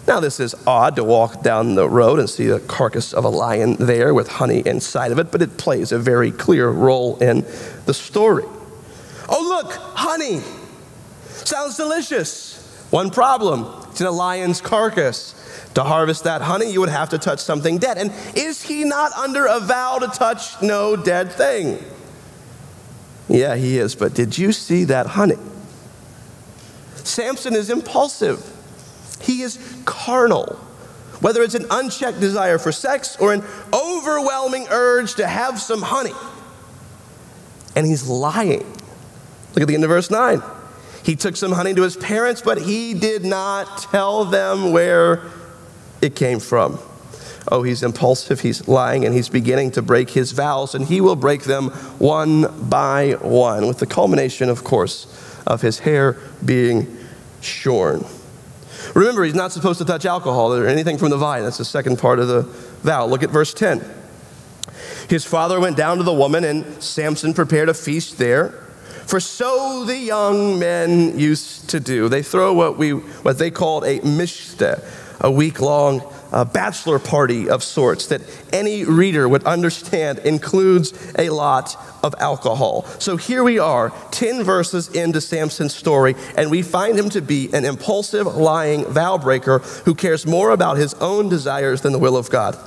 Now, 0.09 0.19
this 0.19 0.39
is 0.39 0.55
odd 0.65 0.95
to 0.95 1.03
walk 1.03 1.43
down 1.43 1.75
the 1.75 1.87
road 1.87 2.17
and 2.17 2.27
see 2.27 2.47
the 2.47 2.59
carcass 2.59 3.13
of 3.13 3.25
a 3.25 3.29
lion 3.29 3.75
there 3.75 4.11
with 4.11 4.27
honey 4.27 4.63
inside 4.65 5.11
of 5.11 5.19
it, 5.19 5.31
but 5.31 5.43
it 5.43 5.55
plays 5.55 5.91
a 5.91 5.99
very 5.99 6.31
clear 6.31 6.67
role 6.67 7.19
in 7.19 7.45
the 7.85 7.93
story. 7.93 8.45
Oh, 9.29 9.61
look, 9.63 9.71
honey. 9.71 10.41
Sounds 11.27 11.77
delicious. 11.77 12.87
One 12.89 13.11
problem 13.11 13.67
it's 13.91 14.01
in 14.01 14.07
a 14.07 14.11
lion's 14.11 14.61
carcass. 14.61 15.35
To 15.75 15.83
harvest 15.83 16.23
that 16.23 16.41
honey, 16.41 16.71
you 16.71 16.79
would 16.79 16.89
have 16.89 17.09
to 17.09 17.19
touch 17.19 17.39
something 17.39 17.77
dead. 17.77 17.99
And 17.99 18.11
is 18.35 18.63
he 18.63 18.85
not 18.85 19.11
under 19.13 19.45
a 19.45 19.59
vow 19.59 19.99
to 19.99 20.07
touch 20.07 20.59
no 20.59 20.95
dead 20.95 21.31
thing? 21.31 21.77
Yeah, 23.27 23.55
he 23.55 23.77
is. 23.77 23.93
But 23.93 24.15
did 24.15 24.39
you 24.39 24.53
see 24.53 24.85
that 24.85 25.05
honey? 25.05 25.37
Samson 26.95 27.53
is 27.55 27.69
impulsive, 27.69 28.43
he 29.21 29.41
is 29.41 29.59
carnal. 29.85 30.59
Whether 31.21 31.41
it's 31.41 31.55
an 31.55 31.65
unchecked 31.69 32.19
desire 32.19 32.57
for 32.57 32.71
sex 32.71 33.17
or 33.17 33.33
an 33.33 33.43
overwhelming 33.73 34.67
urge 34.69 35.15
to 35.15 35.27
have 35.27 35.59
some 35.59 35.81
honey. 35.81 36.13
And 37.75 37.85
he's 37.85 38.07
lying. 38.07 38.65
Look 39.53 39.61
at 39.61 39.67
the 39.67 39.75
end 39.75 39.83
of 39.83 39.89
verse 39.89 40.09
9. 40.09 40.41
He 41.03 41.15
took 41.15 41.35
some 41.35 41.51
honey 41.51 41.73
to 41.73 41.81
his 41.81 41.97
parents, 41.97 42.41
but 42.41 42.61
he 42.61 42.93
did 42.93 43.25
not 43.25 43.79
tell 43.79 44.25
them 44.25 44.71
where 44.71 45.23
it 46.01 46.15
came 46.15 46.39
from. 46.39 46.79
Oh, 47.51 47.63
he's 47.63 47.83
impulsive, 47.83 48.41
he's 48.41 48.67
lying, 48.67 49.05
and 49.05 49.15
he's 49.15 49.29
beginning 49.29 49.71
to 49.71 49.81
break 49.81 50.11
his 50.11 50.33
vows, 50.33 50.75
and 50.75 50.85
he 50.85 51.01
will 51.01 51.15
break 51.15 51.43
them 51.43 51.69
one 51.97 52.69
by 52.69 53.13
one, 53.21 53.67
with 53.67 53.79
the 53.79 53.87
culmination, 53.87 54.49
of 54.49 54.63
course, 54.63 55.07
of 55.47 55.61
his 55.61 55.79
hair 55.79 56.17
being 56.45 56.97
shorn. 57.41 58.05
Remember, 58.95 59.23
he's 59.23 59.35
not 59.35 59.51
supposed 59.51 59.79
to 59.79 59.85
touch 59.85 60.05
alcohol 60.05 60.53
or 60.53 60.67
anything 60.67 60.97
from 60.97 61.09
the 61.09 61.17
vine. 61.17 61.43
That's 61.43 61.57
the 61.57 61.65
second 61.65 61.99
part 61.99 62.19
of 62.19 62.27
the 62.27 62.43
vow. 62.43 63.05
Look 63.05 63.23
at 63.23 63.29
verse 63.29 63.53
10. 63.53 63.83
His 65.09 65.25
father 65.25 65.59
went 65.59 65.77
down 65.77 65.97
to 65.97 66.03
the 66.03 66.13
woman, 66.13 66.43
and 66.43 66.81
Samson 66.81 67.33
prepared 67.33 67.69
a 67.69 67.73
feast 67.73 68.17
there. 68.17 68.49
For 69.05 69.19
so 69.19 69.85
the 69.85 69.97
young 69.97 70.59
men 70.59 71.17
used 71.17 71.69
to 71.71 71.79
do. 71.79 72.09
They 72.09 72.21
throw 72.21 72.53
what, 72.53 72.77
we, 72.77 72.91
what 72.91 73.39
they 73.39 73.49
called 73.49 73.83
a 73.83 73.99
mishteh, 74.01 74.83
a 75.19 75.31
week 75.31 75.59
long 75.59 76.01
uh, 76.31 76.45
bachelor 76.45 76.99
party 76.99 77.49
of 77.49 77.63
sorts 77.63 78.07
that 78.07 78.21
any 78.53 78.83
reader 78.83 79.27
would 79.27 79.43
understand 79.43 80.19
includes 80.19 80.93
a 81.17 81.29
lot 81.29 81.75
of 82.03 82.15
alcohol. 82.19 82.85
So 82.99 83.17
here 83.17 83.43
we 83.43 83.59
are, 83.59 83.91
10 84.11 84.43
verses 84.43 84.89
into 84.89 85.21
Samson's 85.21 85.75
story, 85.75 86.15
and 86.37 86.51
we 86.51 86.61
find 86.61 86.97
him 86.97 87.09
to 87.11 87.21
be 87.21 87.49
an 87.53 87.65
impulsive, 87.65 88.27
lying 88.27 88.85
vow 88.85 89.17
breaker 89.17 89.59
who 89.59 89.95
cares 89.95 90.25
more 90.25 90.51
about 90.51 90.77
his 90.77 90.93
own 90.95 91.29
desires 91.29 91.81
than 91.81 91.91
the 91.91 91.99
will 91.99 92.17
of 92.17 92.29
God. 92.29 92.57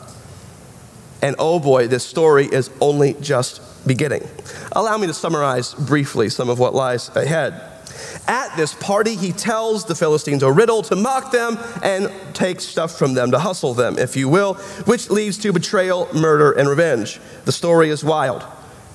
And 1.22 1.36
oh 1.38 1.60
boy, 1.60 1.86
this 1.86 2.04
story 2.04 2.46
is 2.46 2.70
only 2.80 3.14
just 3.14 3.86
beginning. 3.86 4.28
Allow 4.72 4.98
me 4.98 5.06
to 5.06 5.14
summarize 5.14 5.74
briefly 5.74 6.28
some 6.28 6.48
of 6.48 6.58
what 6.58 6.74
lies 6.74 7.08
ahead. 7.14 7.71
At 8.26 8.56
this 8.56 8.74
party, 8.74 9.14
he 9.16 9.32
tells 9.32 9.84
the 9.84 9.94
Philistines 9.94 10.42
a 10.42 10.50
riddle 10.50 10.82
to 10.82 10.96
mock 10.96 11.32
them 11.32 11.58
and 11.82 12.10
take 12.34 12.60
stuff 12.60 12.96
from 12.98 13.14
them, 13.14 13.30
to 13.30 13.38
hustle 13.38 13.74
them, 13.74 13.98
if 13.98 14.16
you 14.16 14.28
will, 14.28 14.54
which 14.84 15.10
leads 15.10 15.38
to 15.38 15.52
betrayal, 15.52 16.08
murder, 16.14 16.52
and 16.52 16.68
revenge. 16.68 17.20
The 17.44 17.52
story 17.52 17.90
is 17.90 18.04
wild. 18.04 18.44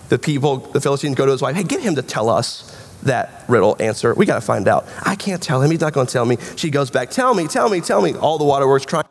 The 0.10 0.20
people, 0.20 0.58
the 0.58 0.82
Philistines 0.82 1.16
go 1.16 1.26
to 1.26 1.32
his 1.32 1.42
wife, 1.42 1.56
hey, 1.56 1.64
get 1.64 1.82
him 1.82 1.96
to 1.96 2.02
tell 2.02 2.30
us 2.30 2.74
that 3.04 3.44
riddle 3.48 3.76
answer. 3.80 4.14
We 4.14 4.26
got 4.26 4.36
to 4.36 4.42
find 4.42 4.68
out. 4.68 4.88
I 5.04 5.16
can't 5.16 5.42
tell 5.42 5.62
him. 5.62 5.72
He's 5.72 5.82
not 5.82 5.94
going 5.94 6.08
to 6.08 6.14
tell 6.14 6.26
me. 6.26 6.38
She 6.56 6.70
goes 6.70 6.90
back, 6.90 7.10
tell 7.10 7.34
me, 7.34 7.48
tell 7.48 7.70
me, 7.70 7.82
tell 7.82 8.02
me. 8.02 8.14
All 8.16 8.38
the 8.38 8.46
waterworks 8.46 8.86
trying. 8.86 9.04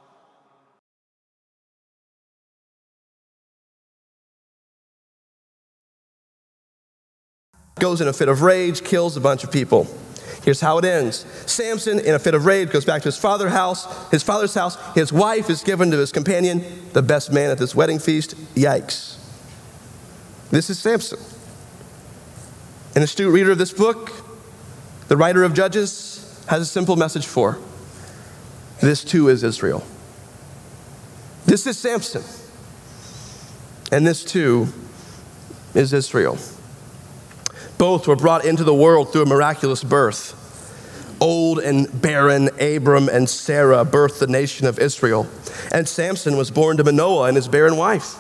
Goes 7.78 8.00
in 8.00 8.08
a 8.08 8.12
fit 8.12 8.28
of 8.28 8.42
rage, 8.42 8.82
kills 8.82 9.16
a 9.16 9.20
bunch 9.20 9.44
of 9.44 9.52
people. 9.52 9.86
Here's 10.42 10.60
how 10.60 10.78
it 10.78 10.84
ends. 10.84 11.26
Samson, 11.44 11.98
in 11.98 12.14
a 12.14 12.18
fit 12.18 12.34
of 12.34 12.46
rage, 12.46 12.70
goes 12.70 12.84
back 12.84 13.02
to 13.02 13.08
his 13.08 13.18
father's 13.18 13.52
house. 13.52 14.10
His 14.10 14.22
father's 14.22 14.54
house. 14.54 14.78
His 14.94 15.12
wife 15.12 15.50
is 15.50 15.62
given 15.62 15.90
to 15.90 15.98
his 15.98 16.12
companion, 16.12 16.64
the 16.92 17.02
best 17.02 17.32
man 17.32 17.50
at 17.50 17.58
this 17.58 17.74
wedding 17.74 17.98
feast. 17.98 18.36
Yikes. 18.54 19.18
This 20.50 20.70
is 20.70 20.78
Samson. 20.78 21.18
An 22.94 23.02
astute 23.02 23.32
reader 23.32 23.50
of 23.50 23.58
this 23.58 23.72
book, 23.72 24.10
the 25.08 25.16
writer 25.16 25.44
of 25.44 25.52
Judges, 25.52 26.44
has 26.48 26.62
a 26.62 26.66
simple 26.66 26.96
message 26.96 27.26
for. 27.26 27.58
This 28.80 29.04
too 29.04 29.28
is 29.28 29.42
Israel. 29.42 29.84
This 31.44 31.66
is 31.66 31.76
Samson. 31.76 32.22
And 33.92 34.06
this 34.06 34.24
too 34.24 34.68
is 35.74 35.92
Israel. 35.92 36.38
Both 37.78 38.06
were 38.08 38.16
brought 38.16 38.44
into 38.44 38.64
the 38.64 38.74
world 38.74 39.12
through 39.12 39.22
a 39.22 39.26
miraculous 39.26 39.84
birth. 39.84 40.42
Old 41.20 41.58
and 41.58 42.00
barren 42.00 42.48
Abram 42.60 43.08
and 43.08 43.28
Sarah 43.28 43.84
birthed 43.84 44.18
the 44.18 44.26
nation 44.26 44.66
of 44.66 44.78
Israel, 44.78 45.26
and 45.72 45.88
Samson 45.88 46.36
was 46.36 46.50
born 46.50 46.76
to 46.76 46.84
Manoah 46.84 47.28
and 47.28 47.36
his 47.36 47.48
barren 47.48 47.76
wife. 47.76 48.16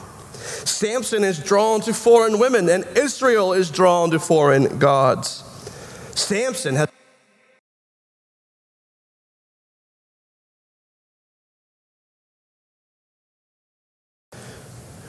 Samson 0.66 1.24
is 1.24 1.38
drawn 1.38 1.80
to 1.82 1.92
foreign 1.92 2.38
women, 2.38 2.68
and 2.68 2.86
Israel 2.96 3.52
is 3.52 3.70
drawn 3.70 4.10
to 4.10 4.18
foreign 4.18 4.78
gods. 4.78 5.42
Samson 6.14 6.74
has 6.76 6.88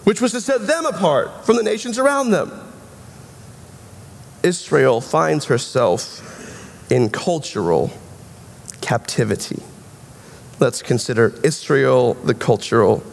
which 0.04 0.22
was 0.22 0.32
to 0.32 0.40
set 0.40 0.66
them 0.68 0.86
apart 0.86 1.46
from 1.46 1.58
the 1.58 1.64
nations 1.64 2.00
around 2.00 2.32
them. 2.32 2.50
Israel 4.48 5.02
finds 5.02 5.46
herself 5.46 6.24
in 6.90 7.10
cultural 7.10 7.92
captivity. 8.80 9.62
Let's 10.62 10.82
consider 10.82 11.34
Israel 11.44 12.14
the 12.14 12.34
cultural 12.34 13.04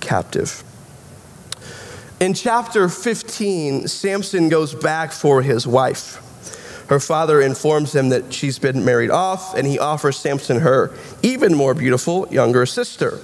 captive. 0.00 0.64
In 2.18 2.34
chapter 2.34 2.88
15, 2.88 3.86
Samson 3.86 4.48
goes 4.48 4.74
back 4.74 5.12
for 5.12 5.40
his 5.40 5.68
wife. 5.68 6.18
Her 6.88 6.98
father 6.98 7.40
informs 7.40 7.94
him 7.94 8.08
that 8.08 8.34
she's 8.34 8.58
been 8.58 8.84
married 8.84 9.10
off, 9.10 9.54
and 9.56 9.66
he 9.66 9.78
offers 9.78 10.16
Samson 10.16 10.60
her 10.60 10.90
even 11.22 11.54
more 11.54 11.74
beautiful 11.74 12.26
younger 12.28 12.66
sister. 12.66 13.20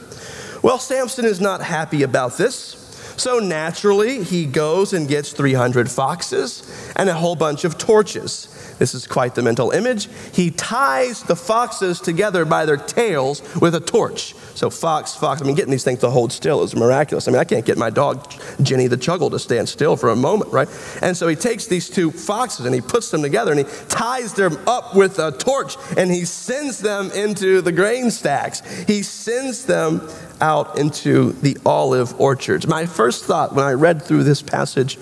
Well, 0.62 0.78
Samson 0.78 1.24
is 1.24 1.40
not 1.40 1.60
happy 1.60 2.04
about 2.04 2.38
this. 2.38 2.87
So 3.18 3.40
naturally, 3.40 4.22
he 4.22 4.46
goes 4.46 4.92
and 4.92 5.08
gets 5.08 5.32
300 5.32 5.90
foxes 5.90 6.62
and 6.94 7.08
a 7.08 7.14
whole 7.14 7.34
bunch 7.34 7.64
of 7.64 7.76
torches. 7.76 8.46
This 8.78 8.94
is 8.94 9.06
quite 9.06 9.34
the 9.34 9.42
mental 9.42 9.70
image. 9.70 10.08
He 10.32 10.50
ties 10.50 11.22
the 11.22 11.36
foxes 11.36 12.00
together 12.00 12.44
by 12.44 12.64
their 12.64 12.76
tails 12.76 13.42
with 13.56 13.74
a 13.74 13.80
torch. 13.80 14.34
So, 14.54 14.70
fox, 14.70 15.14
fox, 15.14 15.40
I 15.40 15.44
mean, 15.44 15.54
getting 15.54 15.70
these 15.70 15.84
things 15.84 16.00
to 16.00 16.10
hold 16.10 16.32
still 16.32 16.62
is 16.62 16.74
miraculous. 16.74 17.28
I 17.28 17.30
mean, 17.30 17.40
I 17.40 17.44
can't 17.44 17.64
get 17.64 17.78
my 17.78 17.90
dog, 17.90 18.32
Jenny 18.62 18.86
the 18.86 18.96
Chuggle, 18.96 19.30
to 19.30 19.38
stand 19.38 19.68
still 19.68 19.96
for 19.96 20.10
a 20.10 20.16
moment, 20.16 20.52
right? 20.52 20.68
And 21.02 21.16
so 21.16 21.28
he 21.28 21.36
takes 21.36 21.66
these 21.66 21.88
two 21.88 22.10
foxes 22.10 22.66
and 22.66 22.74
he 22.74 22.80
puts 22.80 23.10
them 23.10 23.22
together 23.22 23.52
and 23.52 23.60
he 23.60 23.66
ties 23.88 24.34
them 24.34 24.58
up 24.66 24.94
with 24.94 25.18
a 25.18 25.32
torch 25.32 25.76
and 25.96 26.10
he 26.10 26.24
sends 26.24 26.78
them 26.78 27.10
into 27.12 27.60
the 27.60 27.72
grain 27.72 28.10
stacks. 28.10 28.60
He 28.86 29.02
sends 29.02 29.64
them 29.66 30.08
out 30.40 30.78
into 30.78 31.32
the 31.32 31.56
olive 31.66 32.20
orchards. 32.20 32.66
My 32.66 32.86
first 32.86 33.24
thought 33.24 33.54
when 33.54 33.64
I 33.64 33.72
read 33.72 34.02
through 34.02 34.24
this 34.24 34.42
passage 34.42 34.98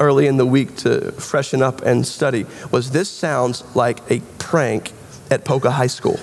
early 0.00 0.26
in 0.26 0.36
the 0.36 0.46
week 0.46 0.76
to 0.76 1.12
freshen 1.12 1.62
up 1.62 1.82
and 1.82 2.06
study 2.06 2.46
was 2.70 2.90
this 2.90 3.08
sounds 3.08 3.64
like 3.76 4.00
a 4.10 4.20
prank 4.38 4.92
at 5.30 5.44
Poca 5.44 5.70
High 5.70 5.86
School. 5.86 6.18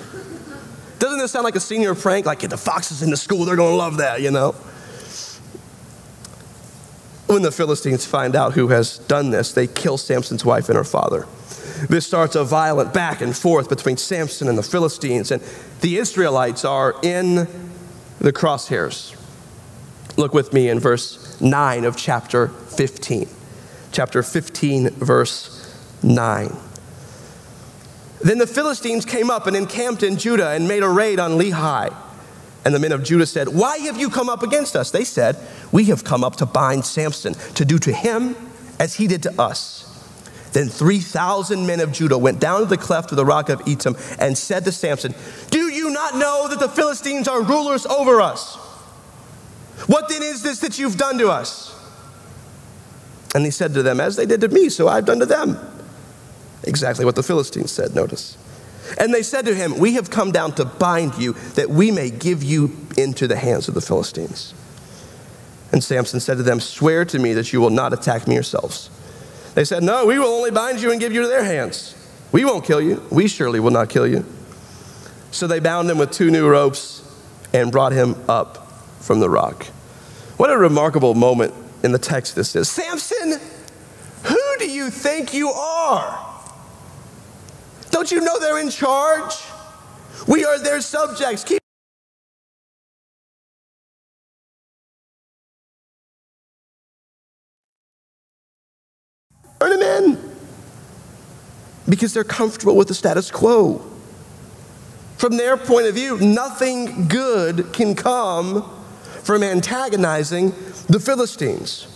Doesn't 1.00 1.20
this 1.20 1.32
sound 1.32 1.46
like 1.46 1.56
a 1.56 1.60
senior 1.60 1.96
prank? 1.96 2.26
Like, 2.26 2.40
the 2.42 2.58
foxes 2.58 3.02
into 3.02 3.18
school, 3.18 3.46
they're 3.46 3.56
gonna 3.56 3.76
love 3.76 3.98
that, 3.98 4.22
you 4.22 4.30
know? 4.30 4.52
When 7.26 7.42
the 7.42 7.52
Philistines 7.52 8.06
find 8.06 8.36
out 8.36 8.54
who 8.54 8.68
has 8.68 9.00
done 9.00 9.32
this, 9.32 9.54
they 9.54 9.66
kill 9.66 9.98
Samson's 9.98 10.44
wife 10.44 10.70
and 10.70 10.78
her 10.78 10.84
father. 10.84 11.26
This 11.90 12.06
starts 12.06 12.36
a 12.36 12.44
violent 12.44 12.94
back 12.94 13.22
and 13.22 13.36
forth 13.36 13.70
between 13.70 13.98
Samson 13.98 14.48
and 14.48 14.58
the 14.58 14.64
Philistines, 14.64 15.32
and 15.32 15.42
the 15.80 15.98
Israelites 15.98 16.64
are 16.66 16.96
in 17.02 17.48
the 18.20 18.34
crosshairs. 18.34 19.16
Look 20.18 20.34
with 20.34 20.54
me 20.54 20.70
in 20.70 20.80
verse 20.80 21.40
9 21.42 21.86
of 21.86 21.96
chapter 21.96 22.50
15. 22.50 23.28
Chapter 23.92 24.24
15, 24.24 24.92
verse 24.92 25.76
9. 26.04 26.56
Then 28.22 28.38
the 28.38 28.48
Philistines 28.48 29.04
came 29.06 29.30
up 29.30 29.48
and 29.48 29.56
encamped 29.56 30.04
in 30.04 30.18
Judah 30.18 30.50
and 30.50 30.68
made 30.68 30.84
a 30.84 30.90
raid 30.90 31.20
on 31.20 31.32
Lehi. 31.32 31.94
And 32.64 32.76
the 32.76 32.80
men 32.80 32.92
of 32.92 33.04
Judah 33.04 33.26
said, 33.26 33.50
Why 33.50 33.78
have 33.80 33.98
you 33.98 34.10
come 34.10 34.30
up 34.30 34.44
against 34.44 34.76
us? 34.76 34.92
They 34.92 35.04
said, 35.04 35.38
We 35.72 35.86
have 35.86 36.04
come 36.04 36.24
up 36.24 36.36
to 36.38 36.46
bind 36.46 36.86
Samson, 36.86 37.34
to 37.56 37.66
do 37.66 37.80
to 37.80 37.92
him 37.92 38.36
as 38.80 38.96
he 38.96 39.08
did 39.08 39.24
to 39.24 39.42
us. 39.42 39.88
Then 40.54 40.68
3,000 40.68 41.66
men 41.66 41.80
of 41.80 41.92
Judah 41.92 42.18
went 42.18 42.40
down 42.40 42.62
to 42.62 42.66
the 42.66 42.78
cleft 42.78 43.12
of 43.12 43.16
the 43.16 43.26
rock 43.26 43.50
of 43.50 43.60
Etam 43.62 43.98
and 44.20 44.38
said 44.38 44.66
to 44.66 44.72
Samson, 44.72 45.16
Do 45.50 45.70
you 45.70 45.90
not 45.90 46.16
know 46.16 46.48
that 46.50 46.60
the 46.60 46.70
Philistines 46.70 47.28
are 47.28 47.42
rulers 47.42 47.86
over 47.86 48.22
us? 48.22 48.56
What 49.88 50.10
then 50.10 50.22
is 50.22 50.44
this 50.44 50.60
that 50.60 50.78
you've 50.78 50.98
done 50.98 51.18
to 51.18 51.30
us? 51.30 51.81
And 53.34 53.46
he 53.46 53.52
said 53.52 53.74
to 53.74 53.84
them, 53.84 54.00
As 54.00 54.16
they 54.16 54.26
did 54.26 54.42
to 54.42 54.50
me, 54.50 54.70
so 54.70 54.88
I've 54.88 55.06
done 55.06 55.20
to 55.20 55.26
them. 55.26 55.58
Exactly 56.64 57.06
what 57.06 57.16
the 57.16 57.24
Philistines 57.24 57.72
said, 57.72 57.96
notice. 57.96 58.38
And 58.98 59.14
they 59.14 59.24
said 59.24 59.46
to 59.46 59.56
him, 59.56 59.78
We 59.78 59.94
have 59.94 60.10
come 60.10 60.32
down 60.32 60.54
to 60.56 60.66
bind 60.66 61.18
you, 61.18 61.34
that 61.56 61.70
we 61.70 61.92
may 61.92 62.10
give 62.10 62.44
you 62.44 62.76
into 62.98 63.28
the 63.28 63.38
hands 63.38 63.68
of 63.68 63.74
the 63.74 63.82
Philistines. 63.82 64.54
And 65.72 65.84
Samson 65.84 66.20
said 66.20 66.38
to 66.38 66.44
them, 66.44 66.60
Swear 66.60 67.06
to 67.06 67.20
me 67.20 67.34
that 67.34 67.54
you 67.54 67.62
will 67.62 67.70
not 67.70 67.94
attack 67.94 68.28
me 68.28 68.34
yourselves. 68.34 68.90
They 69.56 69.64
said, 69.64 69.84
No, 69.84 70.06
we 70.06 70.20
will 70.20 70.28
only 70.28 70.52
bind 70.52 70.82
you 70.82 70.92
and 70.92 71.00
give 71.00 71.14
you 71.14 71.22
to 71.22 71.28
their 71.28 71.44
hands. 71.44 71.96
We 72.32 72.46
won't 72.46 72.66
kill 72.66 72.82
you. 72.82 73.02
We 73.10 73.28
surely 73.28 73.60
will 73.60 73.72
not 73.72 73.90
kill 73.90 74.08
you. 74.08 74.26
So 75.32 75.48
they 75.48 75.60
bound 75.60 75.90
him 75.90 75.98
with 75.98 76.12
two 76.12 76.30
new 76.30 76.48
ropes 76.50 77.02
and 77.54 77.72
brought 77.72 77.94
him 77.94 78.16
up 78.28 78.70
from 79.00 79.20
the 79.20 79.30
rock. 79.30 79.66
What 80.38 80.52
a 80.52 80.58
remarkable 80.58 81.14
moment 81.14 81.54
in 81.84 81.92
the 81.92 82.00
text 82.00 82.36
this 82.36 82.56
is. 82.56 82.70
Samson, 82.70 83.40
who 84.24 84.56
do 84.60 84.70
you 84.70 84.90
think 84.90 85.34
you 85.34 85.50
are? 85.50 86.28
Don't 87.90 88.12
you 88.12 88.22
know 88.22 88.40
they're 88.40 88.60
in 88.60 88.70
charge? 88.70 89.36
We 90.28 90.46
are 90.46 90.60
their 90.60 90.82
subjects. 90.82 91.44
Keep 91.44 91.60
Turn 99.60 99.80
them 99.80 99.82
in 99.82 100.32
because 101.88 102.14
they're 102.14 102.24
comfortable 102.24 102.76
with 102.76 102.88
the 102.88 102.96
status 102.96 103.30
quo. 103.30 103.86
From 105.18 105.38
their 105.38 105.56
point 105.56 105.86
of 105.86 105.94
view, 105.94 106.18
nothing 106.20 107.08
good 107.08 107.72
can 107.74 107.94
come 107.94 108.81
from 109.24 109.44
antagonizing 109.44 110.50
the 110.88 111.00
Philistines. 111.00 111.88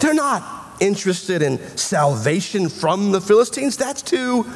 They're 0.00 0.14
not 0.14 0.76
interested 0.80 1.42
in 1.42 1.58
salvation 1.76 2.68
from 2.68 3.12
the 3.12 3.20
Philistines, 3.20 3.76
that's 3.76 4.02
too 4.02 4.46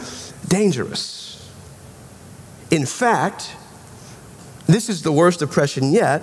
dangerous. 0.48 1.50
In 2.70 2.86
fact, 2.86 3.54
this 4.66 4.88
is 4.88 5.02
the 5.02 5.12
worst 5.12 5.42
oppression 5.42 5.92
yet 5.92 6.22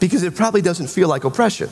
because 0.00 0.22
it 0.22 0.34
probably 0.34 0.62
doesn't 0.62 0.88
feel 0.88 1.08
like 1.08 1.24
oppression. 1.24 1.70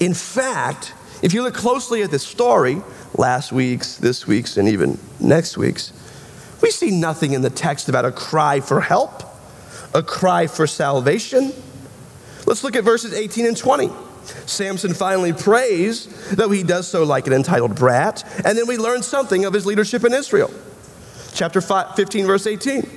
In 0.00 0.14
fact, 0.14 0.94
if 1.22 1.34
you 1.34 1.42
look 1.42 1.54
closely 1.54 2.02
at 2.02 2.10
the 2.10 2.18
story, 2.18 2.82
last 3.14 3.52
week's, 3.52 3.96
this 3.96 4.26
week's, 4.26 4.56
and 4.56 4.68
even 4.68 4.98
next 5.20 5.58
week's, 5.58 5.92
we 6.62 6.70
see 6.70 6.90
nothing 6.90 7.32
in 7.32 7.42
the 7.42 7.50
text 7.50 7.88
about 7.88 8.04
a 8.04 8.12
cry 8.12 8.60
for 8.60 8.80
help, 8.80 9.22
a 9.94 10.02
cry 10.02 10.46
for 10.46 10.66
salvation. 10.66 11.52
Let's 12.46 12.64
look 12.64 12.76
at 12.76 12.84
verses 12.84 13.12
18 13.12 13.46
and 13.46 13.56
20. 13.56 13.90
Samson 14.46 14.94
finally 14.94 15.32
prays, 15.32 16.06
though 16.30 16.50
he 16.50 16.62
does 16.62 16.86
so 16.86 17.04
like 17.04 17.26
an 17.26 17.32
entitled 17.32 17.74
brat, 17.74 18.24
and 18.44 18.56
then 18.56 18.66
we 18.66 18.76
learn 18.76 19.02
something 19.02 19.44
of 19.44 19.52
his 19.52 19.66
leadership 19.66 20.04
in 20.04 20.12
Israel. 20.12 20.52
Chapter 21.32 21.60
5, 21.60 21.96
15, 21.96 22.26
verse 22.26 22.46
18. 22.46 22.88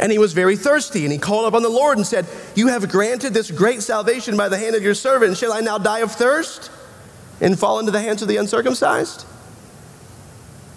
And 0.00 0.10
he 0.10 0.18
was 0.18 0.32
very 0.32 0.56
thirsty, 0.56 1.04
and 1.04 1.12
he 1.12 1.18
called 1.18 1.46
upon 1.46 1.62
the 1.62 1.68
Lord 1.68 1.98
and 1.98 2.06
said, 2.06 2.26
You 2.54 2.68
have 2.68 2.88
granted 2.88 3.32
this 3.32 3.50
great 3.50 3.82
salvation 3.82 4.36
by 4.36 4.48
the 4.48 4.58
hand 4.58 4.74
of 4.74 4.82
your 4.82 4.94
servant. 4.94 5.36
Shall 5.36 5.52
I 5.52 5.60
now 5.60 5.78
die 5.78 6.00
of 6.00 6.12
thirst 6.12 6.70
and 7.40 7.58
fall 7.58 7.78
into 7.78 7.92
the 7.92 8.00
hands 8.00 8.22
of 8.22 8.28
the 8.28 8.36
uncircumcised? 8.36 9.24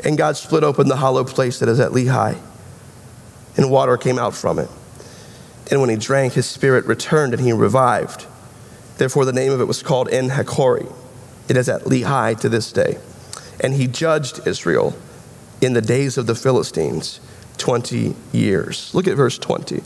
And 0.03 0.17
God 0.17 0.37
split 0.37 0.63
open 0.63 0.87
the 0.87 0.97
hollow 0.97 1.23
place 1.23 1.59
that 1.59 1.69
is 1.69 1.79
at 1.79 1.91
Lehi, 1.91 2.37
and 3.57 3.69
water 3.71 3.97
came 3.97 4.17
out 4.17 4.33
from 4.33 4.59
it. 4.59 4.69
And 5.69 5.81
when 5.81 5.89
he 5.89 5.97
drank, 5.97 6.33
his 6.33 6.45
spirit 6.45 6.85
returned 6.85 7.33
and 7.33 7.41
he 7.41 7.51
revived. 7.51 8.25
Therefore, 8.97 9.25
the 9.25 9.33
name 9.33 9.51
of 9.51 9.59
it 9.59 9.65
was 9.65 9.83
called 9.83 10.09
En 10.09 10.29
Hakkore. 10.29 10.93
It 11.49 11.57
is 11.57 11.67
at 11.67 11.83
Lehi 11.83 12.39
to 12.39 12.49
this 12.49 12.71
day. 12.71 12.97
And 13.59 13.73
he 13.73 13.87
judged 13.87 14.47
Israel 14.47 14.95
in 15.61 15.73
the 15.73 15.81
days 15.81 16.17
of 16.17 16.27
the 16.27 16.35
Philistines 16.35 17.19
20 17.57 18.15
years. 18.31 18.93
Look 18.93 19.07
at 19.07 19.17
verse 19.17 19.37
20. 19.37 19.81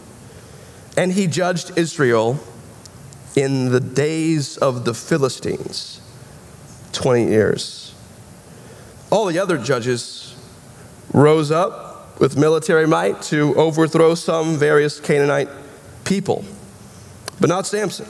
And 0.97 1.13
he 1.13 1.27
judged 1.27 1.77
Israel 1.77 2.39
in 3.35 3.71
the 3.71 3.79
days 3.79 4.57
of 4.57 4.83
the 4.83 4.93
Philistines 4.93 6.01
20 6.91 7.27
years. 7.27 7.95
All 9.09 9.25
the 9.25 9.39
other 9.39 9.57
judges 9.57 10.35
rose 11.13 11.51
up 11.51 11.90
with 12.21 12.37
military 12.37 12.85
might 12.85 13.19
to 13.23 13.55
overthrow 13.55 14.13
some 14.13 14.55
various 14.55 14.99
Canaanite 14.99 15.49
people, 16.05 16.45
but 17.39 17.49
not 17.49 17.65
Samson. 17.65 18.05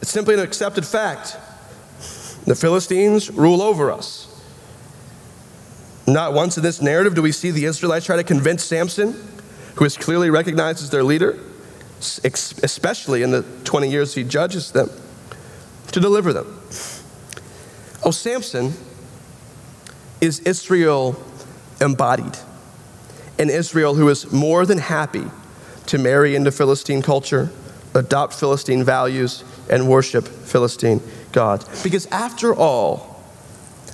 It's 0.00 0.12
simply 0.12 0.34
an 0.34 0.40
accepted 0.40 0.86
fact. 0.86 1.36
The 2.44 2.54
Philistines 2.54 3.28
rule 3.28 3.60
over 3.60 3.90
us. 3.90 4.32
Not 6.06 6.32
once 6.32 6.56
in 6.56 6.62
this 6.62 6.80
narrative 6.80 7.16
do 7.16 7.22
we 7.22 7.32
see 7.32 7.50
the 7.50 7.64
Israelites 7.64 8.06
try 8.06 8.14
to 8.14 8.22
convince 8.22 8.62
Samson, 8.62 9.20
who 9.74 9.84
is 9.84 9.96
clearly 9.96 10.30
recognized 10.30 10.80
as 10.80 10.90
their 10.90 11.02
leader, 11.02 11.36
especially 11.98 13.24
in 13.24 13.32
the 13.32 13.42
20 13.64 13.90
years 13.90 14.14
he 14.14 14.22
judges 14.22 14.70
them, 14.70 14.88
to 15.90 15.98
deliver 15.98 16.32
them. 16.32 16.46
Oh, 18.04 18.12
Samson 18.12 18.74
is 20.20 20.38
Israel 20.40 21.20
embodied. 21.80 22.38
An 23.38 23.50
Israel 23.50 23.94
who 23.94 24.08
is 24.08 24.32
more 24.32 24.64
than 24.64 24.78
happy 24.78 25.24
to 25.86 25.98
marry 25.98 26.34
into 26.34 26.50
Philistine 26.50 27.02
culture, 27.02 27.50
adopt 27.94 28.34
Philistine 28.34 28.82
values, 28.82 29.44
and 29.70 29.88
worship 29.88 30.26
Philistine 30.26 31.00
gods. 31.32 31.82
Because 31.82 32.06
after 32.06 32.54
all, 32.54 33.22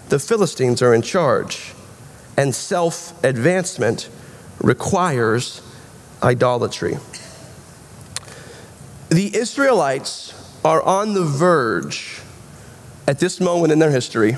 the 0.09 0.19
Philistines 0.19 0.83
are 0.83 0.95
in 0.95 1.03
charge 1.03 1.75
and 2.37 2.55
self 2.55 3.23
advancement 3.25 4.09
requires 4.61 5.63
idolatry. 6.23 6.97
The 9.09 9.37
Israelites 9.37 10.33
are 10.65 10.83
on 10.83 11.15
the 11.15 11.25
verge, 11.25 12.21
at 13.07 13.19
this 13.19 13.41
moment 13.41 13.73
in 13.73 13.79
their 13.79 13.91
history, 13.91 14.37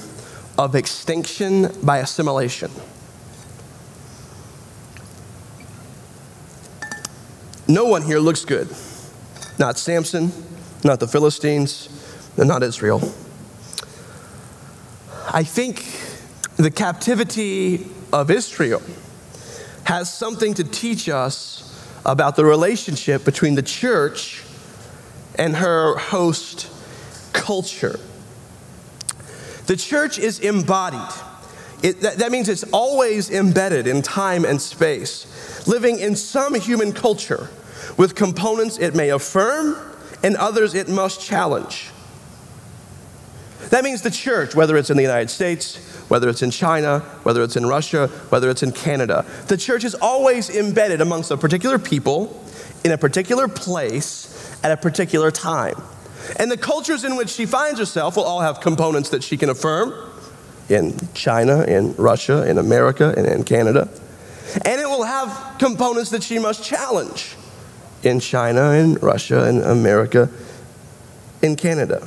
of 0.58 0.74
extinction 0.74 1.70
by 1.82 1.98
assimilation. 1.98 2.70
No 7.74 7.86
one 7.86 8.02
here 8.02 8.20
looks 8.20 8.44
good. 8.44 8.68
Not 9.58 9.78
Samson, 9.78 10.30
not 10.84 11.00
the 11.00 11.08
Philistines, 11.08 11.88
and 12.36 12.46
not 12.46 12.62
Israel. 12.62 13.00
I 15.32 15.42
think 15.42 15.84
the 16.54 16.70
captivity 16.70 17.88
of 18.12 18.30
Israel 18.30 18.80
has 19.86 20.12
something 20.12 20.54
to 20.54 20.62
teach 20.62 21.08
us 21.08 21.84
about 22.06 22.36
the 22.36 22.44
relationship 22.44 23.24
between 23.24 23.56
the 23.56 23.62
church 23.62 24.44
and 25.34 25.56
her 25.56 25.96
host 25.96 26.70
culture. 27.32 27.98
The 29.66 29.74
church 29.74 30.20
is 30.20 30.38
embodied. 30.38 31.12
It, 31.82 32.02
that, 32.02 32.18
that 32.18 32.30
means 32.30 32.48
it's 32.48 32.62
always 32.72 33.32
embedded 33.32 33.88
in 33.88 34.00
time 34.00 34.44
and 34.44 34.62
space, 34.62 35.66
living 35.66 35.98
in 35.98 36.14
some 36.14 36.54
human 36.54 36.92
culture 36.92 37.48
with 37.96 38.14
components 38.14 38.78
it 38.78 38.94
may 38.94 39.10
affirm 39.10 39.76
and 40.22 40.36
others 40.36 40.74
it 40.74 40.88
must 40.88 41.20
challenge. 41.20 41.90
That 43.70 43.84
means 43.84 44.02
the 44.02 44.10
church, 44.10 44.54
whether 44.54 44.76
it's 44.76 44.90
in 44.90 44.96
the 44.96 45.02
United 45.02 45.30
States, 45.30 45.76
whether 46.08 46.28
it's 46.28 46.42
in 46.42 46.50
China, 46.50 47.00
whether 47.22 47.42
it's 47.42 47.56
in 47.56 47.66
Russia, 47.66 48.08
whether 48.28 48.50
it's 48.50 48.62
in 48.62 48.72
Canada. 48.72 49.24
The 49.48 49.56
church 49.56 49.84
is 49.84 49.94
always 49.94 50.50
embedded 50.50 51.00
amongst 51.00 51.30
a 51.30 51.36
particular 51.36 51.78
people 51.78 52.44
in 52.84 52.92
a 52.92 52.98
particular 52.98 53.48
place 53.48 54.60
at 54.62 54.70
a 54.70 54.76
particular 54.76 55.30
time. 55.30 55.74
And 56.36 56.50
the 56.50 56.56
cultures 56.56 57.04
in 57.04 57.16
which 57.16 57.30
she 57.30 57.46
finds 57.46 57.78
herself 57.78 58.16
will 58.16 58.24
all 58.24 58.40
have 58.40 58.60
components 58.60 59.10
that 59.10 59.22
she 59.22 59.36
can 59.36 59.48
affirm 59.48 59.94
in 60.68 60.96
China, 61.14 61.62
in 61.62 61.94
Russia, 61.96 62.48
in 62.48 62.58
America, 62.58 63.12
and 63.16 63.26
in 63.26 63.44
Canada. 63.44 63.88
And 64.64 64.80
it 64.80 64.88
will 64.88 65.04
have 65.04 65.56
components 65.58 66.10
that 66.10 66.22
she 66.22 66.38
must 66.38 66.64
challenge 66.64 67.34
in 68.04 68.20
China, 68.20 68.70
in 68.70 68.94
Russia, 68.94 69.48
in 69.48 69.62
America, 69.62 70.30
in 71.42 71.56
Canada. 71.56 72.06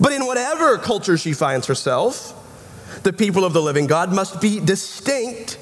But 0.00 0.12
in 0.12 0.26
whatever 0.26 0.78
culture 0.78 1.16
she 1.16 1.32
finds 1.32 1.66
herself, 1.66 2.36
the 3.02 3.12
people 3.12 3.44
of 3.44 3.52
the 3.52 3.62
living 3.62 3.86
God 3.86 4.12
must 4.12 4.40
be 4.40 4.60
distinct 4.60 5.56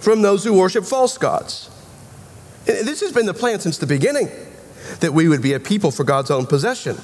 from 0.00 0.22
those 0.22 0.44
who 0.44 0.52
worship 0.52 0.84
false 0.84 1.18
gods. 1.18 1.70
This 2.64 3.00
has 3.00 3.12
been 3.12 3.26
the 3.26 3.34
plan 3.34 3.60
since 3.60 3.78
the 3.78 3.86
beginning 3.86 4.28
that 5.00 5.12
we 5.12 5.28
would 5.28 5.42
be 5.42 5.52
a 5.52 5.60
people 5.60 5.90
for 5.90 6.04
God's 6.04 6.30
own 6.30 6.46
possession, 6.46 6.96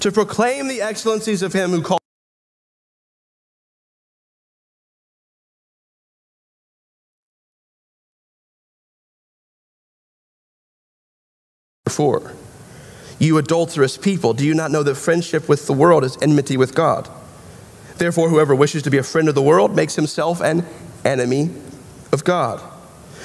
to 0.00 0.12
proclaim 0.12 0.68
the 0.68 0.82
excellencies 0.82 1.42
of 1.42 1.52
him 1.52 1.70
who 1.70 1.82
called. 1.82 2.01
Four. 11.92 12.32
You 13.18 13.38
adulterous 13.38 13.96
people, 13.96 14.34
do 14.34 14.44
you 14.44 14.54
not 14.54 14.70
know 14.70 14.82
that 14.82 14.96
friendship 14.96 15.48
with 15.48 15.66
the 15.66 15.72
world 15.72 16.02
is 16.04 16.18
enmity 16.20 16.56
with 16.56 16.74
God? 16.74 17.08
Therefore, 17.98 18.28
whoever 18.28 18.54
wishes 18.54 18.82
to 18.82 18.90
be 18.90 18.98
a 18.98 19.02
friend 19.02 19.28
of 19.28 19.34
the 19.34 19.42
world 19.42 19.76
makes 19.76 19.94
himself 19.94 20.40
an 20.40 20.66
enemy 21.04 21.50
of 22.10 22.24
God. 22.24 22.60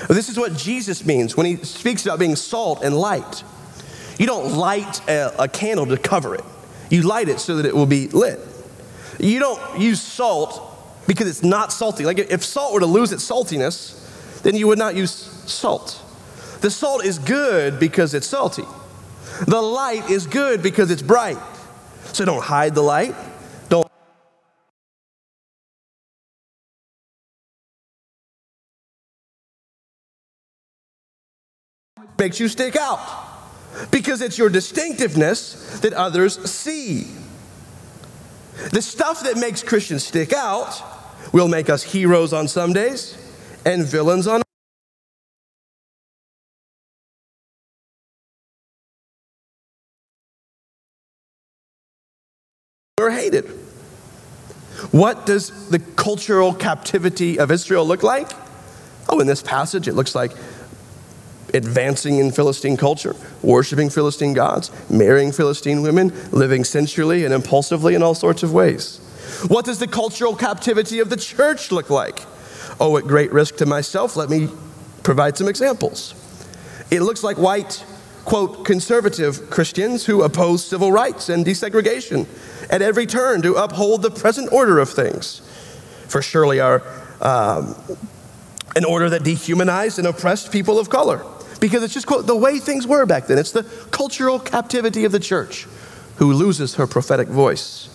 This 0.08 0.30
is 0.30 0.38
what 0.38 0.56
Jesus 0.56 1.06
means 1.06 1.36
when 1.36 1.46
he 1.46 1.56
speaks 1.58 2.06
about 2.06 2.20
being 2.20 2.36
salt 2.36 2.84
and 2.84 2.96
light. 2.96 3.44
You 4.20 4.28
don't 4.28 4.54
light 4.56 5.02
a, 5.10 5.44
a, 5.44 5.48
candle 5.48 5.86
to 5.88 5.98
cover 5.98 6.36
it, 6.36 6.44
you 6.90 7.02
light 7.02 7.30
it 7.30 7.40
so 7.40 7.56
that 7.58 7.66
it 7.66 7.76
will 7.76 7.86
be 7.86 8.08
lit. 8.10 8.40
You 9.20 9.40
don't 9.40 9.80
use 9.80 10.02
salt 10.02 10.62
because 11.08 11.28
it's 11.28 11.44
not 11.44 11.72
salty. 11.72 12.06
Like 12.06 12.20
if 12.20 12.44
salt 12.44 12.74
were 12.74 12.82
to 12.82 12.86
lose 12.86 13.12
its 13.12 13.28
saltiness, 13.28 14.42
then 14.44 14.56
you 14.56 14.68
would 14.68 14.78
not 14.78 14.96
use 14.96 15.12
salt. 15.12 16.04
The 16.62 16.72
salt 16.72 17.06
is 17.06 17.20
good 17.20 17.80
because 17.80 18.14
it's 18.14 18.28
salty. 18.28 18.66
The 19.46 19.62
light 19.62 20.10
is 20.10 20.26
good 20.26 20.64
because 20.64 20.90
it's 20.90 21.02
bright. 21.02 21.38
So 22.14 22.26
don't 22.26 22.44
hide 22.44 22.74
the 22.74 22.82
light. 22.82 23.16
Don't. 23.70 23.88
Makes 32.18 32.40
you 32.40 32.48
stick 32.48 32.76
out 32.76 33.00
because 33.92 34.22
it's 34.22 34.40
your 34.40 34.50
distinctiveness 34.50 35.80
that 35.82 35.94
others 35.94 36.40
see. 36.50 37.06
The 38.72 38.82
stuff 38.82 39.22
that 39.24 39.38
makes 39.38 39.62
Christians 39.62 40.04
stick 40.04 40.34
out 40.34 40.82
will 41.32 41.48
make 41.48 41.70
us 41.70 41.84
heroes 41.84 42.34
on 42.34 42.48
some 42.48 42.74
days 42.74 43.16
and 43.66 43.86
villains 43.86 44.26
on 44.26 44.42
or 53.28 53.42
hated. 53.42 53.46
What 54.92 55.26
does 55.26 55.70
the 55.70 55.80
cultural 55.80 56.54
captivity 56.54 57.40
of 57.40 57.52
Israel 57.52 57.86
look 57.86 58.04
like? 58.04 58.32
Oh, 59.10 59.20
in 59.20 59.28
this 59.28 59.42
passage, 59.42 59.88
it 59.88 59.94
looks 59.94 60.16
like 60.16 60.32
advancing 61.54 62.20
in 62.20 62.32
Philistine 62.32 62.78
culture, 62.78 63.16
worshiping 63.42 63.90
Philistine 63.90 64.34
gods, 64.34 64.70
marrying 64.90 65.32
Philistine 65.32 65.82
women, 65.82 66.12
living 66.32 66.64
sensually 66.64 67.26
and 67.26 67.34
impulsively 67.34 67.96
in 67.96 68.04
all 68.04 68.14
sorts 68.14 68.44
of 68.44 68.54
ways. 68.54 69.00
What 69.48 69.66
does 69.66 69.80
the 69.80 69.88
cultural 69.88 70.36
captivity 70.36 71.00
of 71.00 71.10
the 71.10 71.18
church 71.18 71.72
look 71.72 71.90
like? 71.90 72.26
Oh, 72.80 72.98
at 72.98 73.06
great 73.06 73.32
risk 73.32 73.58
to 73.58 73.66
myself, 73.66 74.16
let 74.16 74.30
me 74.30 74.50
provide 75.04 75.38
some 75.38 75.48
examples. 75.48 76.14
It 76.92 77.02
looks 77.02 77.24
like 77.24 77.38
white, 77.38 77.84
quote, 78.28 78.66
conservative 78.66 79.50
Christians 79.50 80.06
who 80.06 80.22
oppose 80.22 80.66
civil 80.66 80.92
rights 80.92 81.30
and 81.30 81.46
desegregation 81.46 82.28
at 82.70 82.82
every 82.82 83.06
turn 83.06 83.42
to 83.42 83.54
uphold 83.56 84.02
the 84.02 84.12
present 84.12 84.52
order 84.52 84.80
of 84.80 84.90
things. 84.90 85.40
For 86.10 86.22
surely 86.22 86.60
our 86.60 86.84
um, 87.22 87.74
an 88.76 88.84
order 88.84 89.10
that 89.10 89.24
dehumanized 89.24 89.98
and 89.98 90.06
oppressed 90.06 90.52
people 90.52 90.78
of 90.78 90.90
color. 90.90 91.24
Because 91.62 91.84
it's 91.84 91.94
just, 91.94 92.06
quote, 92.06 92.28
the 92.28 92.36
way 92.36 92.60
things 92.60 92.86
were 92.86 93.06
back 93.06 93.28
then. 93.28 93.38
It's 93.38 93.54
the 93.54 93.64
cultural 93.92 94.40
captivity 94.40 95.06
of 95.06 95.14
the 95.14 95.22
church 95.22 95.66
who 96.18 96.34
loses 96.34 96.76
her 96.76 96.86
prophetic 96.86 97.30
voice. 97.30 97.88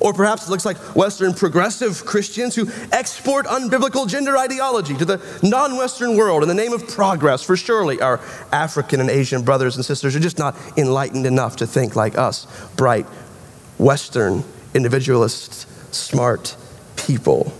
Or 0.00 0.12
perhaps 0.12 0.46
it 0.46 0.50
looks 0.50 0.64
like 0.64 0.76
Western 0.96 1.34
progressive 1.34 2.04
Christians 2.04 2.54
who 2.54 2.68
export 2.92 3.46
unbiblical 3.46 4.08
gender 4.08 4.36
ideology 4.36 4.96
to 4.96 5.04
the 5.04 5.40
non 5.42 5.76
Western 5.76 6.16
world 6.16 6.42
in 6.42 6.48
the 6.48 6.54
name 6.54 6.72
of 6.72 6.86
progress. 6.88 7.42
For 7.42 7.56
surely 7.56 8.00
our 8.00 8.20
African 8.52 9.00
and 9.00 9.10
Asian 9.10 9.42
brothers 9.42 9.76
and 9.76 9.84
sisters 9.84 10.14
are 10.16 10.20
just 10.20 10.38
not 10.38 10.56
enlightened 10.76 11.26
enough 11.26 11.56
to 11.56 11.66
think 11.66 11.96
like 11.96 12.16
us, 12.18 12.46
bright, 12.76 13.06
Western, 13.78 14.44
individualist, 14.74 15.66
smart 15.94 16.56
people. 16.96 17.52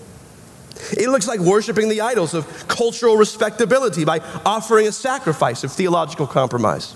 It 0.93 1.09
looks 1.09 1.27
like 1.27 1.41
worshiping 1.41 1.89
the 1.89 2.03
idols 2.03 2.35
of 2.35 2.69
cultural 2.69 3.17
respectability 3.17 4.05
by 4.05 4.21
offering 4.45 4.87
a 4.87 4.93
sacrifice 4.93 5.65
of 5.65 5.73
theological 5.73 6.27
compromise. 6.27 6.95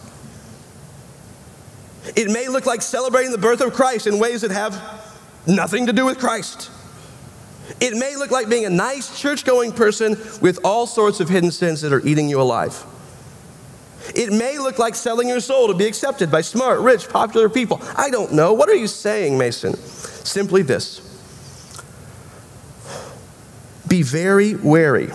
It 2.17 2.31
may 2.31 2.49
look 2.49 2.67
like 2.67 2.83
celebrating 2.83 3.33
the 3.33 3.39
birth 3.39 3.61
of 3.61 3.73
Christ 3.73 4.07
in 4.07 4.19
ways 4.19 4.43
that 4.43 4.51
have 4.51 4.75
nothing 5.47 5.87
to 5.87 5.93
do 5.93 6.05
with 6.05 6.19
Christ. 6.19 6.71
It 7.81 7.97
may 7.97 8.17
look 8.17 8.31
like 8.31 8.49
being 8.49 8.67
a 8.67 8.71
nice 8.71 9.21
church 9.21 9.45
going 9.45 9.73
person 9.73 10.17
with 10.41 10.59
all 10.65 10.87
sorts 10.87 11.21
of 11.21 11.29
hidden 11.29 11.51
sins 11.51 11.81
that 11.83 11.93
are 11.93 12.05
eating 12.07 12.29
you 12.29 12.41
alive. 12.41 12.85
It 14.15 14.33
may 14.33 14.59
look 14.59 14.79
like 14.79 14.95
selling 14.95 15.29
your 15.29 15.41
soul 15.41 15.69
to 15.69 15.75
be 15.75 15.87
accepted 15.87 16.31
by 16.31 16.41
smart, 16.41 16.81
rich, 16.81 17.09
popular 17.09 17.49
people. 17.49 17.81
I 17.97 18.11
don't 18.11 18.33
know. 18.33 18.53
What 18.53 18.69
are 18.69 18.75
you 18.75 18.89
saying, 18.89 19.39
Mason? 19.39 19.75
Simply 19.75 20.63
this 20.63 21.01
Be 23.87 24.03
very 24.03 24.55
wary 24.57 25.11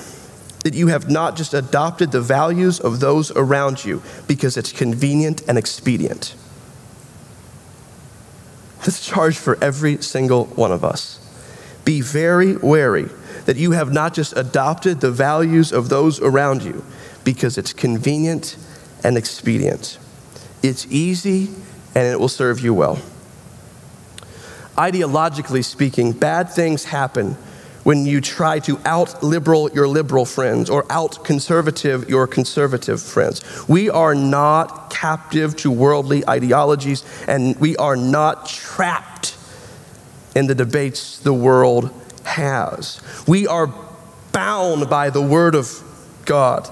that 0.63 0.73
you 0.73 0.87
have 0.87 1.09
not 1.09 1.35
just 1.35 1.53
adopted 1.53 2.11
the 2.11 2.21
values 2.21 2.79
of 2.79 2.99
those 2.99 3.31
around 3.31 3.85
you 3.85 4.01
because 4.27 4.57
it's 4.57 4.71
convenient 4.71 5.43
and 5.47 5.57
expedient. 5.57 6.35
This 8.85 9.03
charge 9.03 9.35
for 9.37 9.57
every 9.63 9.97
single 10.03 10.45
one 10.45 10.71
of 10.71 10.83
us. 10.83 11.19
Be 11.85 12.01
very 12.01 12.55
wary 12.55 13.09
that 13.45 13.57
you 13.57 13.71
have 13.71 13.91
not 13.91 14.13
just 14.13 14.37
adopted 14.37 15.01
the 15.01 15.11
values 15.11 15.71
of 15.71 15.89
those 15.89 16.21
around 16.21 16.63
you 16.63 16.85
because 17.23 17.57
it's 17.57 17.73
convenient 17.73 18.57
and 19.03 19.17
expedient. 19.17 19.97
It's 20.61 20.85
easy 20.91 21.49
and 21.95 22.07
it 22.07 22.19
will 22.19 22.29
serve 22.29 22.59
you 22.59 22.75
well. 22.75 22.99
Ideologically 24.77 25.63
speaking, 25.63 26.11
bad 26.11 26.49
things 26.49 26.85
happen 26.85 27.37
when 27.83 28.05
you 28.05 28.19
try 28.19 28.59
to 28.59 28.79
out 28.85 29.23
liberal 29.23 29.71
your 29.71 29.87
liberal 29.87 30.25
friends 30.25 30.69
or 30.69 30.85
out 30.91 31.23
conservative 31.23 32.09
your 32.09 32.27
conservative 32.27 33.01
friends. 33.01 33.43
We 33.67 33.89
are 33.89 34.13
not 34.13 34.84
captive 34.95 35.55
to 35.57 35.69
worldly 35.69 36.27
ideologies 36.27 37.03
and 37.27 37.59
we 37.59 37.75
are 37.75 37.97
not 37.97 38.47
trapped 38.47 39.37
in 40.35 40.47
the 40.47 40.55
debates 40.55 41.19
the 41.19 41.33
world 41.33 41.89
has. 42.23 43.01
We 43.27 43.45
are 43.45 43.73
bound 44.31 44.89
by 44.89 45.09
the 45.09 45.21
Word 45.21 45.53
of 45.53 45.83
God. 46.25 46.69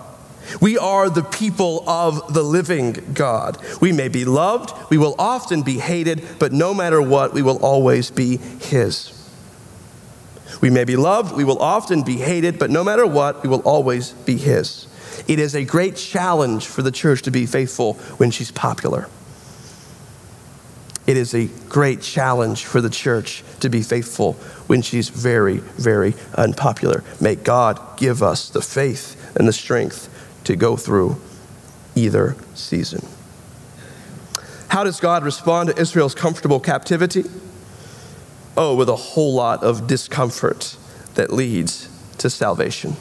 We 0.62 0.78
are 0.78 1.10
the 1.10 1.24
people 1.24 1.88
of 1.88 2.34
the 2.34 2.44
living 2.44 3.14
God. 3.14 3.58
We 3.82 3.92
may 3.92 4.08
be 4.08 4.26
loved, 4.26 4.74
we 4.90 4.98
will 4.98 5.16
often 5.20 5.62
be 5.62 5.80
hated, 5.80 6.26
but 6.40 6.52
no 6.52 6.74
matter 6.74 7.02
what, 7.02 7.34
we 7.34 7.42
will 7.42 7.64
always 7.64 8.10
be 8.12 8.38
His. 8.38 9.12
We 10.62 10.70
may 10.70 10.84
be 10.84 10.96
loved, 10.96 11.36
we 11.36 11.44
will 11.44 11.60
often 11.60 12.04
be 12.04 12.18
hated, 12.18 12.58
but 12.60 12.70
no 12.70 12.84
matter 12.84 13.06
what, 13.06 13.44
we 13.44 13.50
will 13.50 13.62
always 13.62 14.12
be 14.12 14.38
His. 14.38 14.88
It 15.28 15.40
is 15.40 15.56
a 15.56 15.64
great 15.64 15.96
challenge 15.96 16.66
for 16.66 16.82
the 16.82 16.92
church 16.92 17.22
to 17.24 17.32
be 17.32 17.46
faithful 17.46 17.94
when 18.18 18.32
she's 18.32 18.52
popular. 18.52 19.08
It 21.06 21.18
is 21.18 21.34
a 21.34 21.48
great 21.68 22.02
challenge 22.02 22.66
for 22.66 22.80
the 22.80 22.90
church 22.90 23.44
to 23.60 23.70
be 23.70 23.82
faithful 23.82 24.34
when 24.68 24.82
she's 24.82 25.10
very, 25.10 25.58
very 25.58 26.14
unpopular. 26.36 27.04
May 27.20 27.36
God 27.36 27.80
give 27.98 28.24
us 28.24 28.50
the 28.50 28.62
faith 28.62 29.36
and 29.36 29.48
the 29.48 29.54
strength 29.54 30.10
to 30.46 30.56
go 30.56 30.78
through 30.78 31.18
either 31.96 32.36
season. 32.56 33.06
How 34.70 34.84
does 34.84 35.00
God 35.00 35.24
respond 35.24 35.70
to 35.70 35.80
Israel's 35.80 36.16
comfortable 36.16 36.60
captivity? 36.60 37.26
Oh, 38.56 38.76
with 38.76 38.90
a 38.90 38.96
whole 38.96 39.34
lot 39.34 39.64
of 39.64 39.88
discomfort 39.88 40.78
that 41.16 41.32
leads 41.32 41.90
to 42.20 42.30
salvation. 42.30 42.96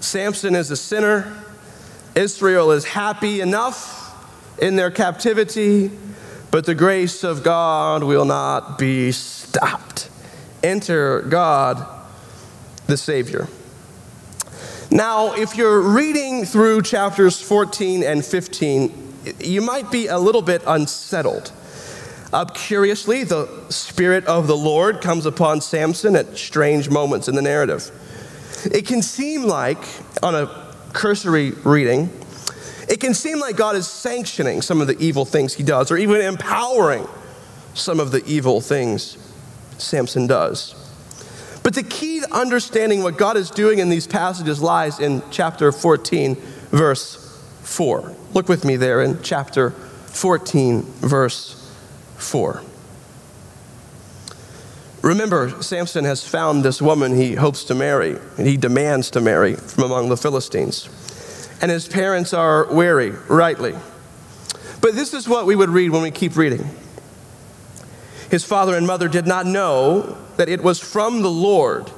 Samson 0.00 0.54
is 0.54 0.70
a 0.70 0.76
sinner. 0.76 1.41
Israel 2.14 2.72
is 2.72 2.84
happy 2.84 3.40
enough 3.40 4.00
in 4.58 4.76
their 4.76 4.90
captivity, 4.90 5.90
but 6.50 6.66
the 6.66 6.74
grace 6.74 7.24
of 7.24 7.42
God 7.42 8.04
will 8.04 8.26
not 8.26 8.78
be 8.78 9.12
stopped. 9.12 10.10
Enter 10.62 11.22
God, 11.22 11.86
the 12.86 12.96
Savior. 12.96 13.48
Now, 14.90 15.32
if 15.34 15.56
you're 15.56 15.80
reading 15.80 16.44
through 16.44 16.82
chapters 16.82 17.40
14 17.40 18.02
and 18.02 18.22
15, 18.22 19.14
you 19.40 19.62
might 19.62 19.90
be 19.90 20.08
a 20.08 20.18
little 20.18 20.42
bit 20.42 20.62
unsettled. 20.66 21.50
Uh, 22.30 22.44
curiously, 22.44 23.24
the 23.24 23.48
Spirit 23.70 24.26
of 24.26 24.46
the 24.46 24.56
Lord 24.56 25.00
comes 25.00 25.24
upon 25.24 25.62
Samson 25.62 26.14
at 26.14 26.36
strange 26.36 26.90
moments 26.90 27.28
in 27.28 27.34
the 27.34 27.42
narrative. 27.42 27.90
It 28.64 28.86
can 28.86 29.00
seem 29.00 29.44
like, 29.44 29.82
on 30.22 30.34
a 30.34 30.71
cursory 30.92 31.50
reading, 31.64 32.10
it 32.88 33.00
can 33.00 33.14
seem 33.14 33.38
like 33.38 33.56
God 33.56 33.76
is 33.76 33.86
sanctioning 33.86 34.62
some 34.62 34.80
of 34.80 34.86
the 34.86 34.98
evil 34.98 35.24
things 35.24 35.54
he 35.54 35.62
does, 35.62 35.90
or 35.90 35.96
even 35.96 36.20
empowering 36.20 37.06
some 37.74 38.00
of 38.00 38.10
the 38.10 38.24
evil 38.26 38.60
things 38.60 39.16
Samson 39.78 40.26
does. 40.26 40.74
But 41.62 41.74
the 41.74 41.82
key 41.82 42.20
to 42.20 42.34
understanding 42.34 43.02
what 43.02 43.16
God 43.16 43.36
is 43.36 43.50
doing 43.50 43.78
in 43.78 43.88
these 43.88 44.06
passages 44.06 44.60
lies 44.60 44.98
in 44.98 45.22
chapter 45.30 45.70
14, 45.70 46.34
verse 46.70 47.16
4. 47.62 48.14
Look 48.34 48.48
with 48.48 48.64
me 48.64 48.76
there 48.76 49.02
in 49.02 49.22
chapter 49.22 49.70
14, 49.70 50.82
verse 50.82 51.72
4. 52.16 52.62
Remember, 55.02 55.60
Samson 55.60 56.04
has 56.04 56.26
found 56.26 56.64
this 56.64 56.80
woman 56.80 57.16
he 57.16 57.34
hopes 57.34 57.64
to 57.64 57.74
marry, 57.74 58.16
and 58.38 58.46
he 58.46 58.56
demands 58.56 59.10
to 59.10 59.20
marry 59.20 59.56
from 59.56 59.84
among 59.84 60.08
the 60.08 60.16
Philistines. 60.16 60.88
And 61.60 61.72
his 61.72 61.88
parents 61.88 62.32
are 62.32 62.72
wary, 62.72 63.10
rightly. 63.28 63.74
But 64.80 64.94
this 64.94 65.12
is 65.12 65.28
what 65.28 65.44
we 65.44 65.56
would 65.56 65.70
read 65.70 65.90
when 65.90 66.02
we 66.02 66.12
keep 66.12 66.36
reading. 66.36 66.68
His 68.30 68.44
father 68.44 68.76
and 68.76 68.86
mother 68.86 69.08
did 69.08 69.26
not 69.26 69.44
know 69.44 70.16
that 70.36 70.48
it 70.48 70.62
was 70.62 70.78
from 70.78 71.22
the 71.22 71.30
Lord, 71.30 71.90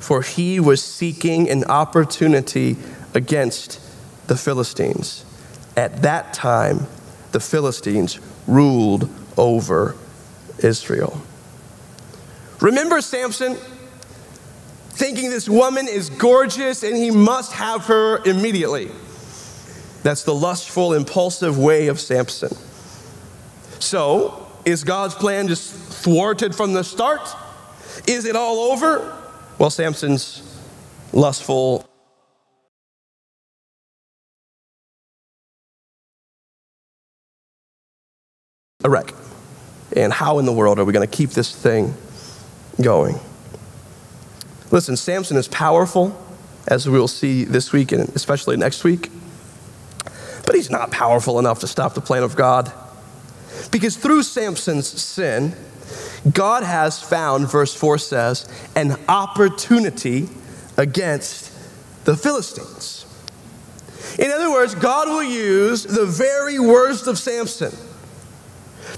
for 0.00 0.22
he 0.22 0.58
was 0.58 0.82
seeking 0.82 1.48
an 1.48 1.64
opportunity 1.64 2.76
against 3.14 3.80
the 4.26 4.36
Philistines. 4.36 5.24
At 5.76 6.02
that 6.02 6.34
time, 6.34 6.88
the 7.30 7.40
Philistines 7.40 8.18
ruled 8.48 9.08
over 9.36 9.94
Israel. 10.58 11.22
Remember 12.60 13.00
Samson 13.00 13.56
thinking 14.90 15.28
this 15.28 15.48
woman 15.48 15.88
is 15.88 16.08
gorgeous 16.08 16.82
and 16.82 16.96
he 16.96 17.10
must 17.10 17.52
have 17.52 17.84
her 17.86 18.24
immediately. 18.24 18.90
That's 20.02 20.22
the 20.22 20.34
lustful, 20.34 20.94
impulsive 20.94 21.58
way 21.58 21.88
of 21.88 22.00
Samson. 22.00 22.56
So, 23.78 24.46
is 24.64 24.84
God's 24.84 25.14
plan 25.14 25.48
just 25.48 25.74
thwarted 25.74 26.54
from 26.54 26.72
the 26.72 26.82
start? 26.82 27.28
Is 28.06 28.24
it 28.24 28.36
all 28.36 28.72
over? 28.72 29.16
Well, 29.58 29.70
Samson's 29.70 30.42
lustful 31.12 31.86
a 38.84 38.90
wreck. 38.90 39.12
And 39.94 40.12
how 40.12 40.38
in 40.38 40.46
the 40.46 40.52
world 40.52 40.78
are 40.78 40.84
we 40.84 40.92
going 40.92 41.06
to 41.06 41.16
keep 41.16 41.30
this 41.30 41.54
thing 41.54 41.94
going? 42.80 43.18
Listen, 44.70 44.96
Samson 44.96 45.36
is 45.36 45.48
powerful, 45.48 46.20
as 46.66 46.88
we 46.88 46.98
will 46.98 47.08
see 47.08 47.44
this 47.44 47.72
week 47.72 47.92
and 47.92 48.08
especially 48.10 48.56
next 48.56 48.84
week. 48.84 49.10
But 50.44 50.54
he's 50.54 50.70
not 50.70 50.90
powerful 50.90 51.38
enough 51.38 51.60
to 51.60 51.66
stop 51.66 51.94
the 51.94 52.00
plan 52.00 52.22
of 52.22 52.36
God. 52.36 52.72
Because 53.70 53.96
through 53.96 54.22
Samson's 54.22 54.86
sin, 54.86 55.54
God 56.32 56.62
has 56.62 57.00
found, 57.00 57.50
verse 57.50 57.74
4 57.74 57.98
says, 57.98 58.48
an 58.74 58.96
opportunity 59.08 60.28
against 60.76 61.52
the 62.04 62.16
Philistines. 62.16 63.06
In 64.18 64.30
other 64.30 64.50
words, 64.50 64.74
God 64.74 65.08
will 65.08 65.22
use 65.22 65.84
the 65.84 66.06
very 66.06 66.58
worst 66.58 67.06
of 67.06 67.18
Samson 67.18 67.72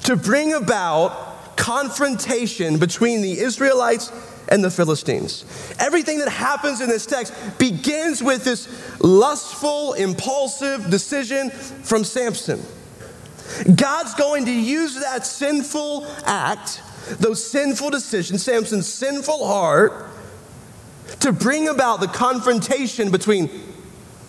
to 0.05 0.17
bring 0.17 0.53
about 0.53 1.28
confrontation 1.69 2.79
between 2.79 3.21
the 3.21 3.39
Israelites 3.41 4.11
and 4.49 4.65
the 4.65 4.71
Philistines. 4.71 5.45
Everything 5.79 6.19
that 6.21 6.31
happens 6.31 6.81
in 6.81 6.89
this 6.89 7.05
text 7.05 7.35
begins 7.59 8.23
with 8.23 8.43
this 8.43 8.67
lustful, 9.03 9.93
impulsive 9.93 10.89
decision 10.89 11.51
from 11.51 12.05
Samson. 12.05 12.59
God's 13.77 14.15
going 14.15 14.47
to 14.47 14.51
use 14.51 14.99
that 14.99 15.27
sinful 15.27 16.07
act, 16.25 16.81
those 17.21 17.45
sinful 17.45 17.91
decisions, 17.91 18.43
Samson's 18.43 18.87
sinful 18.87 19.47
heart, 19.47 20.07
to 21.21 21.33
bring 21.33 21.69
about 21.69 22.01
the 22.01 22.07
confrontation 22.07 23.11
between 23.11 23.51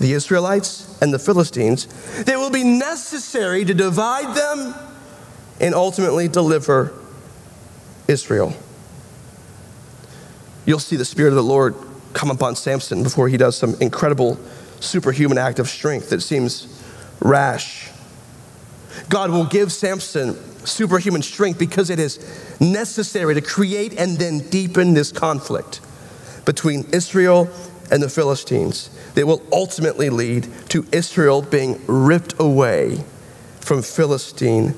the 0.02 0.12
Israelites 0.12 1.02
and 1.02 1.14
the 1.14 1.20
Philistines 1.20 1.86
that 2.26 2.38
will 2.38 2.50
be 2.50 2.66
necessary 2.66 3.64
to 3.64 3.74
divide 3.74 4.36
them 4.36 4.76
and 5.62 5.74
ultimately 5.74 6.28
deliver 6.28 7.00
Israel. 8.10 8.54
You'll 10.66 10.80
see 10.80 10.96
the 10.96 11.06
Spirit 11.06 11.30
of 11.30 11.36
the 11.36 11.44
Lord 11.44 11.76
come 12.14 12.32
upon 12.32 12.56
Samson 12.56 13.04
before 13.04 13.30
he 13.30 13.38
does 13.38 13.58
some 13.58 13.76
incredible 13.80 14.38
superhuman 14.80 15.38
act 15.38 15.60
of 15.60 15.70
strength 15.70 16.10
that 16.10 16.22
seems 16.22 16.68
rash. 17.22 17.90
God 19.10 19.32
will 19.32 19.46
give 19.46 19.72
Samson 19.72 20.36
superhuman 20.66 21.22
strength 21.22 21.60
because 21.60 21.90
it 21.90 22.00
is 22.00 22.20
necessary 22.60 23.34
to 23.36 23.42
create 23.42 23.98
and 23.98 24.18
then 24.18 24.40
deepen 24.50 24.94
this 24.94 25.12
conflict 25.12 25.82
between 26.46 26.86
Israel 26.92 27.50
and 27.92 28.02
the 28.02 28.10
Philistines 28.10 28.90
that 29.16 29.26
will 29.26 29.42
ultimately 29.52 30.10
lead 30.10 30.48
to 30.70 30.86
Israel 30.92 31.42
being 31.42 31.82
ripped 31.88 32.36
away 32.40 33.04
from 33.62 33.82
Philistine 33.82 34.76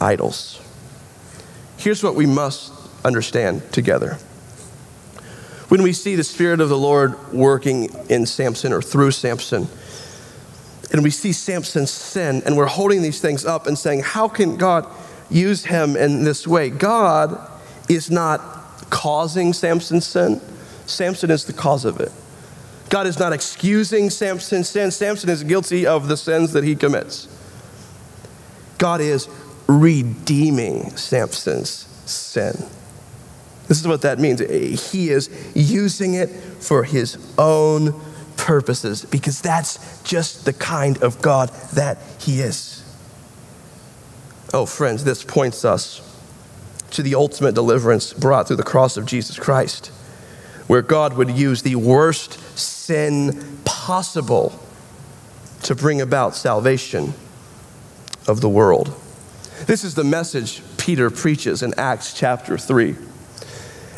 idols. 0.00 0.60
Here's 1.78 2.02
what 2.02 2.16
we 2.16 2.26
must 2.26 2.72
understand 3.04 3.72
together. 3.72 4.14
When 5.68 5.82
we 5.82 5.92
see 5.92 6.16
the 6.16 6.24
Spirit 6.24 6.60
of 6.60 6.68
the 6.68 6.78
Lord 6.78 7.32
working 7.32 7.90
in 8.08 8.26
Samson 8.26 8.72
or 8.72 8.82
through 8.82 9.12
Samson, 9.12 9.68
and 10.90 11.02
we 11.02 11.10
see 11.10 11.32
Samson's 11.32 11.90
sin, 11.90 12.42
and 12.44 12.56
we're 12.56 12.66
holding 12.66 13.02
these 13.02 13.20
things 13.20 13.44
up 13.44 13.66
and 13.66 13.78
saying, 13.78 14.00
How 14.00 14.28
can 14.28 14.56
God 14.56 14.86
use 15.30 15.66
him 15.66 15.96
in 15.96 16.24
this 16.24 16.46
way? 16.46 16.70
God 16.70 17.38
is 17.88 18.10
not 18.10 18.40
causing 18.90 19.52
Samson's 19.52 20.06
sin, 20.06 20.40
Samson 20.86 21.30
is 21.30 21.44
the 21.44 21.52
cause 21.52 21.84
of 21.84 22.00
it. 22.00 22.10
God 22.88 23.06
is 23.06 23.18
not 23.18 23.32
excusing 23.34 24.10
Samson's 24.10 24.68
sin, 24.68 24.90
Samson 24.90 25.28
is 25.30 25.44
guilty 25.44 25.86
of 25.86 26.08
the 26.08 26.16
sins 26.16 26.54
that 26.54 26.64
he 26.64 26.74
commits. 26.74 27.28
God 28.78 29.00
is 29.00 29.28
redeeming 29.68 30.96
Samson's 30.96 31.70
sin. 32.10 32.54
This 33.68 33.80
is 33.80 33.86
what 33.86 34.02
that 34.02 34.18
means. 34.18 34.40
He 34.40 35.10
is 35.10 35.28
using 35.54 36.14
it 36.14 36.28
for 36.28 36.84
his 36.84 37.18
own 37.36 38.00
purposes 38.36 39.04
because 39.04 39.42
that's 39.42 40.02
just 40.02 40.46
the 40.46 40.54
kind 40.54 41.02
of 41.02 41.20
God 41.20 41.50
that 41.74 41.98
he 42.18 42.40
is. 42.40 42.82
Oh, 44.54 44.64
friends, 44.64 45.04
this 45.04 45.22
points 45.22 45.66
us 45.66 46.00
to 46.92 47.02
the 47.02 47.14
ultimate 47.14 47.54
deliverance 47.54 48.14
brought 48.14 48.46
through 48.46 48.56
the 48.56 48.62
cross 48.62 48.96
of 48.96 49.04
Jesus 49.04 49.38
Christ, 49.38 49.88
where 50.68 50.80
God 50.80 51.18
would 51.18 51.30
use 51.30 51.60
the 51.60 51.76
worst 51.76 52.58
sin 52.58 53.58
possible 53.66 54.58
to 55.64 55.74
bring 55.74 56.00
about 56.00 56.34
salvation 56.34 57.12
of 58.26 58.40
the 58.40 58.48
world. 58.48 58.94
This 59.66 59.84
is 59.84 59.94
the 59.94 60.04
message 60.04 60.62
Peter 60.76 61.10
preaches 61.10 61.62
in 61.62 61.74
Acts 61.76 62.14
chapter 62.14 62.56
3. 62.56 62.96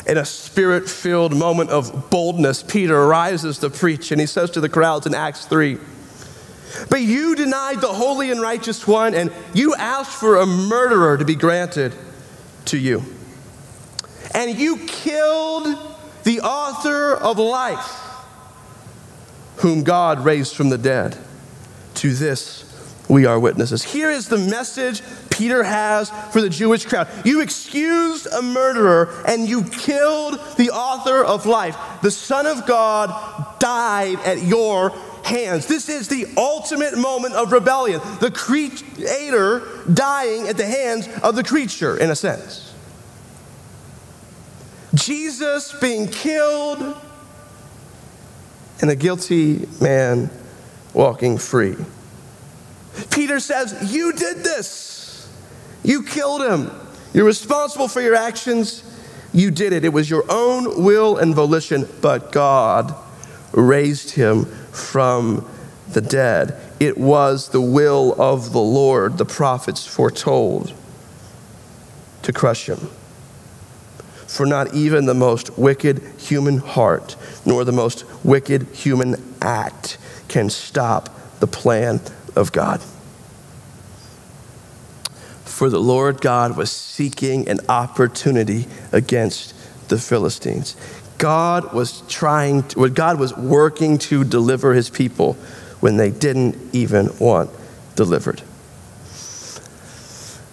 In 0.07 0.17
a 0.17 0.25
spirit 0.25 0.89
filled 0.89 1.35
moment 1.35 1.69
of 1.69 2.09
boldness, 2.09 2.63
Peter 2.63 3.05
rises 3.05 3.59
to 3.59 3.69
preach 3.69 4.11
and 4.11 4.19
he 4.19 4.27
says 4.27 4.49
to 4.51 4.61
the 4.61 4.69
crowds 4.69 5.05
in 5.05 5.13
Acts 5.13 5.45
3 5.45 5.77
But 6.89 7.01
you 7.01 7.35
denied 7.35 7.79
the 7.79 7.87
holy 7.87 8.31
and 8.31 8.41
righteous 8.41 8.87
one, 8.87 9.13
and 9.13 9.31
you 9.53 9.75
asked 9.75 10.19
for 10.19 10.37
a 10.37 10.45
murderer 10.45 11.17
to 11.17 11.25
be 11.25 11.35
granted 11.35 11.93
to 12.65 12.77
you. 12.77 13.03
And 14.33 14.57
you 14.57 14.77
killed 14.87 15.67
the 16.23 16.41
author 16.41 17.15
of 17.15 17.37
life, 17.37 17.99
whom 19.57 19.83
God 19.83 20.25
raised 20.25 20.55
from 20.55 20.69
the 20.69 20.77
dead. 20.77 21.17
To 21.95 22.13
this 22.13 22.65
we 23.07 23.25
are 23.25 23.39
witnesses. 23.39 23.83
Here 23.83 24.09
is 24.09 24.27
the 24.27 24.37
message 24.37 25.01
Peter 25.31 25.63
has 25.63 26.11
for 26.31 26.41
the 26.41 26.49
Jewish 26.49 26.85
crowd. 26.85 27.07
You 27.25 27.41
excused 27.41 28.27
a 28.27 28.41
murderer 28.41 29.23
and 29.25 29.47
you 29.47 29.63
killed 29.63 30.39
the 30.57 30.69
author 30.69 31.23
of 31.23 31.45
life. 31.45 31.77
The 32.01 32.11
Son 32.11 32.45
of 32.45 32.67
God 32.67 33.59
died 33.59 34.19
at 34.19 34.43
your 34.43 34.91
hands. 35.23 35.67
This 35.67 35.89
is 35.89 36.07
the 36.07 36.27
ultimate 36.37 36.97
moment 36.97 37.33
of 37.35 37.51
rebellion. 37.51 38.01
The 38.19 38.31
creator 38.31 39.67
dying 39.91 40.47
at 40.47 40.57
the 40.57 40.65
hands 40.65 41.07
of 41.23 41.35
the 41.35 41.43
creature, 41.43 41.97
in 41.97 42.09
a 42.09 42.15
sense. 42.15 42.73
Jesus 44.93 45.73
being 45.79 46.07
killed 46.07 46.97
and 48.81 48.89
a 48.89 48.95
guilty 48.95 49.67
man 49.79 50.29
walking 50.93 51.37
free. 51.37 51.77
Peter 53.11 53.39
says, 53.39 53.93
You 53.93 54.11
did 54.13 54.37
this. 54.37 55.00
You 55.83 56.03
killed 56.03 56.41
him. 56.41 56.71
You're 57.13 57.25
responsible 57.25 57.87
for 57.87 58.01
your 58.01 58.15
actions. 58.15 58.83
You 59.33 59.51
did 59.51 59.73
it. 59.73 59.83
It 59.85 59.93
was 59.93 60.09
your 60.09 60.25
own 60.29 60.83
will 60.83 61.17
and 61.17 61.33
volition, 61.35 61.87
but 62.01 62.31
God 62.31 62.93
raised 63.53 64.11
him 64.11 64.45
from 64.71 65.47
the 65.91 66.01
dead. 66.01 66.59
It 66.79 66.97
was 66.97 67.49
the 67.49 67.61
will 67.61 68.19
of 68.21 68.53
the 68.53 68.61
Lord, 68.61 69.17
the 69.17 69.25
prophets 69.25 69.85
foretold. 69.85 70.73
to 72.23 72.31
crush 72.31 72.69
him. 72.69 72.77
For 74.27 74.45
not 74.45 74.73
even 74.75 75.05
the 75.05 75.13
most 75.13 75.57
wicked 75.57 76.01
human 76.17 76.59
heart, 76.59 77.15
nor 77.45 77.65
the 77.65 77.71
most 77.71 78.05
wicked 78.23 78.67
human 78.73 79.15
act 79.41 79.97
can 80.27 80.49
stop 80.49 81.09
the 81.39 81.47
plan 81.47 81.99
of 82.35 82.51
God. 82.51 82.79
For 85.61 85.69
the 85.69 85.79
Lord 85.79 86.21
God 86.21 86.57
was 86.57 86.71
seeking 86.71 87.47
an 87.47 87.59
opportunity 87.69 88.65
against 88.91 89.53
the 89.89 89.99
Philistines. 89.99 90.75
God 91.19 91.71
was 91.71 92.01
trying, 92.07 92.63
to, 92.69 92.89
God 92.89 93.19
was 93.19 93.37
working 93.37 93.99
to 93.99 94.23
deliver 94.23 94.73
his 94.73 94.89
people 94.89 95.33
when 95.79 95.97
they 95.97 96.09
didn't 96.09 96.57
even 96.73 97.15
want 97.19 97.51
delivered. 97.95 98.41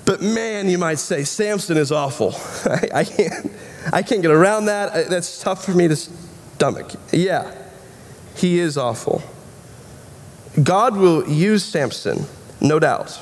But 0.04 0.20
man, 0.20 0.68
you 0.68 0.76
might 0.76 0.98
say, 0.98 1.24
Samson 1.24 1.78
is 1.78 1.90
awful. 1.90 2.34
I, 2.70 2.88
I 2.96 3.04
can't, 3.04 3.50
I 3.90 4.02
can't 4.02 4.20
get 4.20 4.30
around 4.30 4.66
that. 4.66 5.08
That's 5.08 5.40
tough 5.40 5.64
for 5.64 5.72
me 5.72 5.88
to 5.88 5.96
stomach. 5.96 6.92
Yeah, 7.12 7.50
he 8.36 8.58
is 8.58 8.76
awful. 8.76 9.22
God 10.62 10.98
will 10.98 11.26
use 11.26 11.64
Samson, 11.64 12.26
no 12.60 12.78
doubt. 12.78 13.18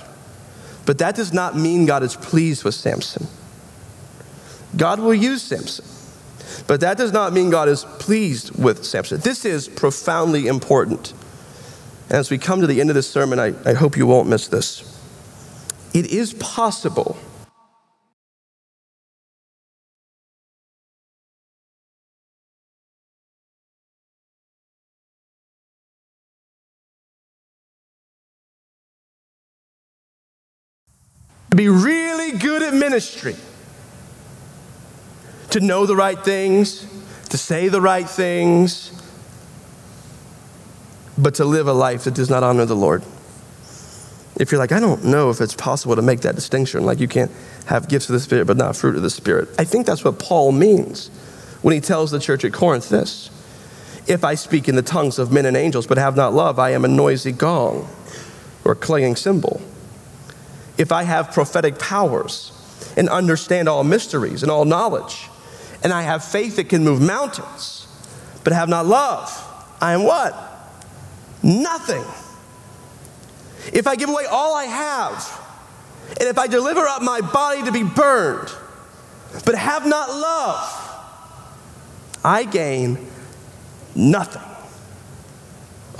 But 0.87 0.99
that 0.99 1.17
does 1.17 1.33
not 1.33 1.57
mean 1.57 1.85
God 1.85 2.03
is 2.03 2.17
pleased 2.17 2.65
with 2.65 2.75
Samson. 2.75 3.27
God 4.77 5.01
will 5.01 5.15
use 5.15 5.43
Samson. 5.43 5.85
But 6.67 6.81
that 6.81 6.97
does 6.97 7.13
not 7.13 7.33
mean 7.33 7.51
God 7.51 7.69
is 7.69 7.85
pleased 7.99 8.57
with 8.57 8.85
Samson. 8.85 9.21
This 9.21 9.45
is 9.45 9.69
profoundly 9.69 10.47
important. 10.47 11.13
As 12.09 12.31
we 12.31 12.39
come 12.39 12.61
to 12.61 12.67
the 12.67 12.81
end 12.81 12.89
of 12.89 12.95
this 12.95 13.11
sermon, 13.11 13.39
I, 13.39 13.53
I 13.69 13.75
hope 13.75 13.97
you 13.97 14.07
won't 14.07 14.29
miss 14.29 14.47
this. 14.47 14.93
It 15.93 16.07
is 16.07 16.35
possible 16.35 17.19
to 31.51 31.57
be 31.57 31.69
really 31.69 32.33
good 32.39 32.63
at 32.63 32.75
ministry 32.75 33.37
to 35.51 35.61
know 35.61 35.87
the 35.87 35.97
right 35.97 36.19
things, 36.19 36.87
to 37.31 37.39
say 37.39 37.69
the 37.69 37.81
right 37.81 38.09
things, 38.09 38.93
but 41.17 41.35
to 41.37 41.45
live 41.45 41.69
a 41.69 41.73
life 41.73 42.05
that 42.05 42.15
does 42.15 42.29
not 42.29 42.43
honor 42.43 42.65
the 42.67 42.77
Lord. 42.77 43.03
If 44.39 44.53
you're 44.53 44.59
like, 44.59 44.73
I 44.73 44.81
don't 44.81 45.05
know 45.05 45.31
if 45.31 45.41
it's 45.41 45.55
possible 45.55 45.97
to 45.97 46.03
make 46.03 46.21
that 46.21 46.35
distinction, 46.35 46.85
like 46.85 47.01
you 47.01 47.09
can't 47.09 47.31
have 47.67 47.89
gifts 47.89 48.09
of 48.09 48.13
the 48.13 48.21
Spirit 48.21 48.47
but 48.47 48.57
not 48.57 48.77
fruit 48.77 48.97
of 48.97 49.03
the 49.03 49.11
Spirit. 49.11 49.49
I 49.59 49.65
think 49.65 49.87
that's 49.87 50.05
what 50.05 50.19
Paul 50.19 50.53
means 50.53 51.09
when 51.63 51.75
he 51.75 51.81
tells 51.81 52.11
the 52.11 52.21
church 52.21 52.45
at 52.45 52.53
Corinth 52.53 52.89
this 52.91 53.31
If 54.07 54.25
I 54.25 54.35
speak 54.35 54.69
in 54.69 54.77
the 54.77 54.83
tongues 54.83 55.19
of 55.19 55.33
men 55.33 55.47
and 55.47 55.57
angels 55.57 55.87
but 55.87 55.97
have 55.97 56.17
not 56.17 56.35
love, 56.35 56.59
I 56.59 56.71
am 56.71 56.85
a 56.85 56.89
noisy 56.89 57.33
gong 57.33 57.89
or 58.65 58.73
a 58.73 58.77
clanging 58.77 59.17
cymbal. 59.17 59.63
If 60.79 60.93
I 60.93 61.05
have 61.05 61.33
prophetic 61.33 61.79
powers 61.79 62.53
and 62.97 63.09
understand 63.09 63.69
all 63.69 63.85
mysteries 63.85 64.43
and 64.43 64.51
all 64.51 64.65
knowledge, 64.65 65.29
and 65.83 65.93
I 65.93 66.03
have 66.03 66.25
faith 66.25 66.57
that 66.57 66.69
can 66.69 66.85
move 66.85 67.01
mountains, 67.01 67.87
but 68.45 68.53
have 68.53 68.69
not 68.69 68.87
love, 68.87 69.31
I 69.81 69.93
am 69.93 70.05
what? 70.05 70.35
Nothing. 71.43 72.05
If 73.73 73.87
I 73.87 73.97
give 73.97 74.09
away 74.09 74.25
all 74.31 74.55
I 74.55 74.65
have, 74.65 75.43
and 76.21 76.29
if 76.29 76.39
I 76.39 76.47
deliver 76.47 76.81
up 76.81 77.03
my 77.03 77.21
body 77.21 77.63
to 77.65 77.73
be 77.73 77.83
burned, 77.83 78.53
but 79.45 79.55
have 79.55 79.87
not 79.87 80.09
love, 80.09 80.83
I 82.25 82.45
gain 82.45 82.99
nothing. 83.95 84.56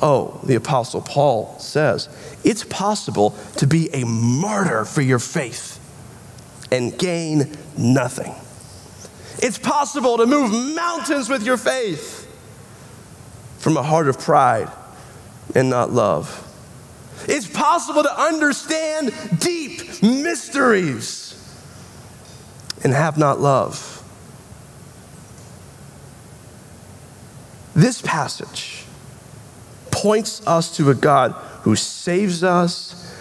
Oh, 0.01 0.41
the 0.45 0.57
Apostle 0.57 1.01
Paul 1.01 1.59
says 1.59 2.09
it's 2.45 2.65
possible 2.65 3.31
to 3.57 3.67
be 3.67 3.89
a 3.95 4.05
martyr 4.05 4.85
for 4.85 5.01
your 5.01 5.19
faith 5.19 5.81
and 6.71 6.97
gain 6.99 7.57
nothing. 7.79 8.35
It's 9.39 9.59
possible 9.59 10.19
to 10.19 10.27
move 10.27 10.75
mountains 10.75 11.29
with 11.29 11.45
your 11.45 11.57
faith 11.57 12.25
from 13.59 13.77
a 13.77 13.83
heart 13.83 14.09
of 14.09 14.19
pride 14.19 14.71
and 15.55 15.71
not 15.71 15.91
love. 15.91 16.43
It's 17.29 17.49
possible 17.49 18.03
to 18.03 18.21
understand 18.21 19.13
deep 19.39 20.03
mysteries 20.03 21.33
and 22.85 22.93
have 22.93 23.17
not 23.19 23.41
love. 23.41 23.93
This 27.75 28.01
passage 28.01 28.86
points 30.07 30.41
us 30.47 30.77
to 30.77 30.89
a 30.89 30.95
God 30.95 31.33
who 31.63 31.75
saves 31.75 32.45
us 32.45 33.13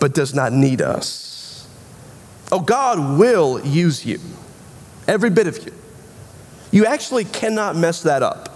but 0.00 0.14
does 0.14 0.32
not 0.32 0.50
need 0.50 0.80
us. 0.80 1.68
Oh, 2.50 2.60
God 2.60 3.18
will 3.18 3.60
use 3.66 4.06
you. 4.06 4.18
Every 5.06 5.28
bit 5.28 5.46
of 5.46 5.62
you. 5.62 5.74
You 6.70 6.86
actually 6.86 7.26
cannot 7.26 7.76
mess 7.76 8.02
that 8.04 8.22
up. 8.22 8.48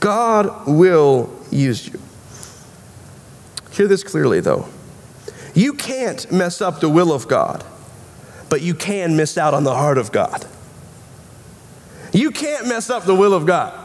God 0.00 0.66
will 0.66 1.30
use 1.50 1.86
you. 1.86 2.00
Hear 3.72 3.86
this 3.86 4.02
clearly, 4.02 4.40
though. 4.40 4.66
You 5.52 5.74
can't 5.74 6.32
mess 6.32 6.62
up 6.62 6.80
the 6.80 6.88
will 6.88 7.12
of 7.12 7.28
God, 7.28 7.62
but 8.48 8.62
you 8.62 8.74
can 8.74 9.14
miss 9.14 9.36
out 9.36 9.52
on 9.52 9.64
the 9.64 9.74
heart 9.74 9.98
of 9.98 10.10
God. 10.10 10.46
You 12.14 12.30
can't 12.30 12.66
mess 12.66 12.88
up 12.88 13.04
the 13.04 13.14
will 13.14 13.34
of 13.34 13.44
God. 13.44 13.79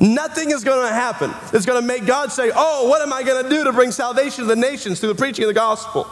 Nothing 0.00 0.50
is 0.50 0.64
going 0.64 0.88
to 0.88 0.94
happen 0.94 1.30
It's 1.52 1.66
going 1.66 1.80
to 1.80 1.86
make 1.86 2.06
God 2.06 2.32
say, 2.32 2.50
Oh, 2.54 2.88
what 2.88 3.02
am 3.02 3.12
I 3.12 3.22
going 3.22 3.44
to 3.44 3.50
do 3.50 3.64
to 3.64 3.72
bring 3.72 3.90
salvation 3.90 4.44
to 4.44 4.48
the 4.48 4.56
nations 4.56 4.98
through 4.98 5.10
the 5.10 5.14
preaching 5.14 5.44
of 5.44 5.48
the 5.48 5.54
gospel? 5.54 6.08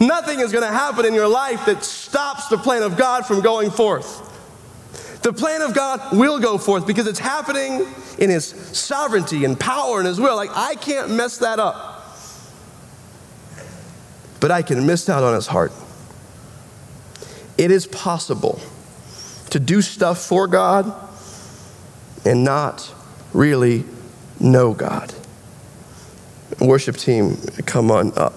Nothing 0.00 0.40
is 0.40 0.52
going 0.52 0.64
to 0.64 0.72
happen 0.72 1.04
in 1.06 1.14
your 1.14 1.28
life 1.28 1.64
that 1.66 1.82
stops 1.82 2.48
the 2.48 2.58
plan 2.58 2.82
of 2.82 2.96
God 2.96 3.26
from 3.26 3.40
going 3.40 3.70
forth. 3.70 4.26
The 5.22 5.32
plan 5.32 5.62
of 5.62 5.74
God 5.74 6.16
will 6.16 6.38
go 6.38 6.58
forth 6.58 6.86
because 6.86 7.06
it's 7.06 7.18
happening 7.18 7.86
in 8.18 8.30
His 8.30 8.46
sovereignty 8.46 9.44
and 9.44 9.58
power 9.58 9.98
and 9.98 10.06
His 10.06 10.20
will. 10.20 10.36
Like, 10.36 10.50
I 10.54 10.74
can't 10.74 11.10
mess 11.10 11.38
that 11.38 11.58
up. 11.58 12.06
But 14.40 14.50
I 14.50 14.62
can 14.62 14.86
miss 14.86 15.08
out 15.08 15.24
on 15.24 15.34
His 15.34 15.46
heart. 15.46 15.72
It 17.56 17.70
is 17.70 17.86
possible 17.86 18.60
to 19.50 19.58
do 19.58 19.80
stuff 19.82 20.18
for 20.18 20.46
God 20.46 21.07
and 22.24 22.44
not 22.44 22.92
really 23.32 23.84
know 24.40 24.72
God. 24.72 25.14
Worship 26.60 26.96
team, 26.96 27.36
come 27.66 27.90
on 27.90 28.16
up. 28.16 28.34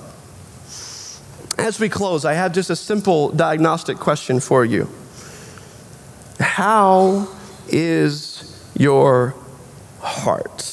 As 1.58 1.80
we 1.80 1.90
close, 1.90 2.26
I 2.26 2.34
have 2.34 2.54
just 2.54 2.70
a 2.70 2.76
simple 2.76 3.30
diagnostic 3.30 3.98
question 3.98 4.40
for 4.40 4.66
you. 4.66 4.90
How 6.40 7.28
is 7.70 8.60
your 8.76 9.36
heart? 10.02 10.68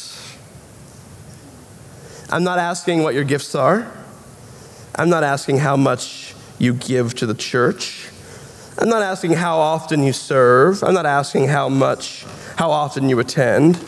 I'm 2.30 2.44
not 2.44 2.58
asking 2.58 3.02
what 3.02 3.14
your 3.14 3.24
gifts 3.24 3.54
are. 3.54 3.90
I'm 4.94 5.08
not 5.08 5.24
asking 5.24 5.58
how 5.58 5.76
much 5.76 6.34
you 6.58 6.74
give 6.74 7.14
to 7.16 7.26
the 7.26 7.34
church. 7.34 8.08
I'm 8.78 8.88
not 8.88 9.02
asking 9.02 9.32
how 9.32 9.58
often 9.58 10.02
you 10.02 10.12
serve. 10.12 10.82
I'm 10.82 10.94
not 10.94 11.06
asking 11.06 11.48
how 11.48 11.68
much, 11.68 12.24
how 12.58 12.72
often 12.72 13.08
you 13.08 13.20
attend. 13.20 13.78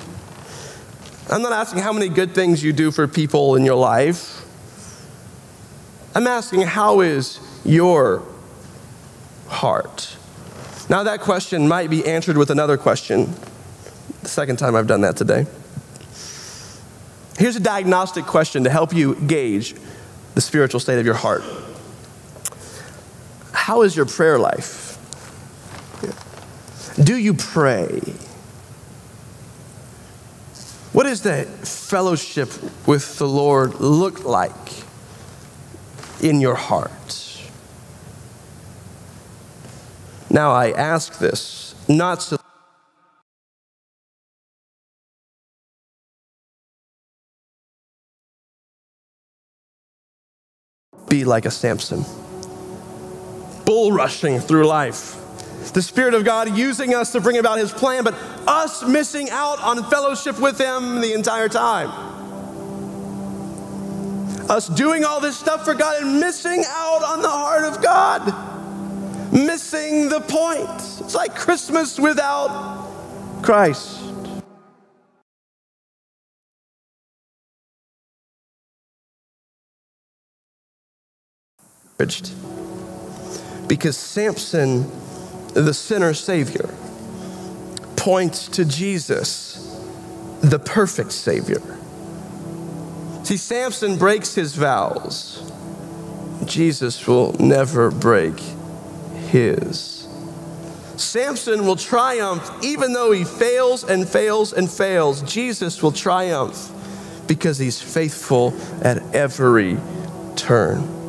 I'm 1.29 1.43
not 1.43 1.51
asking 1.51 1.81
how 1.81 1.93
many 1.93 2.09
good 2.09 2.37
things 2.37 2.63
you 2.63 2.73
do 2.73 2.93
for 2.93 3.09
people 3.09 3.57
in 3.57 3.65
your 3.65 3.75
life. 3.75 4.45
I'm 6.15 6.29
asking, 6.29 6.61
how 6.63 7.01
is 7.01 7.41
your 7.65 8.23
heart? 9.49 10.17
Now, 10.89 11.03
that 11.03 11.21
question 11.21 11.67
might 11.67 11.91
be 11.91 12.07
answered 12.07 12.39
with 12.39 12.49
another 12.49 12.77
question. 12.77 13.35
The 14.23 14.29
second 14.29 14.61
time 14.61 14.77
I've 14.77 14.87
done 14.87 15.01
that 15.01 15.17
today. 15.17 15.47
Here's 17.39 17.57
a 17.57 17.61
diagnostic 17.61 18.25
question 18.25 18.63
to 18.63 18.71
help 18.71 18.95
you 18.95 19.17
gauge 19.17 19.75
the 20.37 20.41
spiritual 20.41 20.79
state 20.79 21.01
of 21.01 21.05
your 21.05 21.17
heart. 21.17 21.43
How 23.51 23.83
is 23.83 23.97
your 23.97 24.07
prayer 24.07 24.39
life? 24.39 24.97
Do 27.03 27.17
you 27.17 27.35
pray? 27.35 28.01
What 30.93 31.05
does 31.05 31.23
that 31.23 31.47
fellowship 31.47 32.51
with 32.87 33.19
the 33.19 33.29
Lord 33.29 33.81
look 33.81 34.25
like? 34.25 34.51
in 36.23 36.41
your 36.41 36.55
heart. 36.55 36.91
Now, 40.29 40.53
I 40.53 40.71
ask 40.71 41.19
this 41.19 41.75
not 41.89 42.23
so 42.23 42.37
be 51.09 51.25
like 51.25 51.45
a 51.45 51.51
Samson. 51.51 52.05
bull 53.65 53.93
rushing 53.93 54.39
through 54.39 54.67
life. 54.67 55.17
The 55.73 55.83
Spirit 55.83 56.15
of 56.15 56.25
God 56.25 56.57
using 56.57 56.95
us 56.95 57.13
to 57.13 57.21
bring 57.21 57.39
about 57.39 57.59
His 57.59 57.73
plan, 57.73 58.03
but 58.03 58.15
us 58.47 58.83
missing 58.83 59.31
out 59.31 59.61
on 59.61 59.89
fellowship 59.89 60.41
with 60.41 60.59
Him 60.59 61.01
the 61.01 61.13
entire 61.13 61.49
time. 61.49 61.89
Us 64.51 64.67
doing 64.69 65.05
all 65.05 65.21
this 65.21 65.39
stuff 65.39 65.65
for 65.65 65.75
God 65.75 66.03
and 66.03 66.19
missing 66.19 66.65
out 66.67 67.05
on 67.05 67.23
the 67.23 67.29
heart 67.29 67.63
of 67.63 67.81
God. 67.81 68.35
Missing 69.33 70.09
the 70.09 70.21
point. 70.21 70.69
It's 70.71 71.15
like 71.15 71.37
Christmas 71.37 72.01
without 72.01 72.91
Christ. 73.43 74.01
Because 83.69 83.97
Samson, 83.97 84.91
the 85.55 85.75
sinner 85.75 86.15
savior, 86.15 86.69
points 87.97 88.49
to 88.49 88.65
Jesus, 88.65 89.79
the 90.41 90.59
perfect 90.59 91.13
savior. 91.13 91.61
See, 93.25 93.37
Samson 93.37 93.97
breaks 93.97 94.35
his 94.35 94.55
vows. 94.55 95.51
Jesus 96.47 97.07
will 97.07 97.33
never 97.35 97.91
break 97.91 98.39
his. 99.29 100.09
Samson 100.97 101.67
will 101.67 101.77
triumph 101.77 102.51
even 102.63 102.93
though 102.93 103.13
he 103.13 103.25
fails 103.25 103.85
and 103.85 104.09
fails 104.09 104.53
and 104.53 104.71
fails. 104.71 105.23
Jesus 105.23 105.83
will 105.83 105.93
triumph 105.93 106.73
because 107.27 107.59
he's 107.59 107.81
faithful 107.81 108.55
at 108.83 109.03
every 109.15 109.79
turn. 110.37 111.00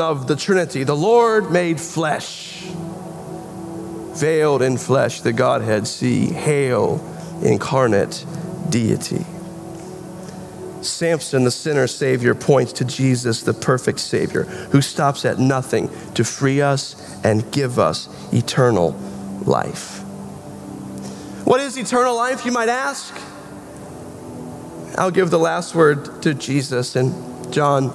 Of 0.00 0.26
the 0.26 0.36
Trinity, 0.36 0.84
the 0.84 0.96
Lord 0.96 1.50
made 1.50 1.80
flesh, 1.80 2.62
veiled 4.14 4.62
in 4.62 4.76
flesh, 4.76 5.20
the 5.20 5.32
Godhead 5.32 5.86
see, 5.86 6.26
hail, 6.26 7.00
incarnate 7.42 8.24
deity. 8.68 9.24
Samson, 10.82 11.44
the 11.44 11.50
sinner 11.50 11.86
savior, 11.86 12.34
points 12.34 12.72
to 12.74 12.84
Jesus, 12.84 13.42
the 13.42 13.54
perfect 13.54 14.00
savior, 14.00 14.44
who 14.44 14.80
stops 14.80 15.24
at 15.24 15.38
nothing 15.38 15.90
to 16.14 16.24
free 16.24 16.60
us 16.60 16.96
and 17.24 17.50
give 17.52 17.78
us 17.78 18.08
eternal 18.32 18.92
life. 19.44 20.00
What 21.44 21.60
is 21.60 21.76
eternal 21.76 22.14
life, 22.14 22.44
you 22.44 22.52
might 22.52 22.68
ask? 22.68 23.14
I'll 24.96 25.10
give 25.10 25.30
the 25.30 25.38
last 25.38 25.74
word 25.74 26.22
to 26.22 26.34
Jesus 26.34 26.96
in 26.96 27.12
John 27.52 27.94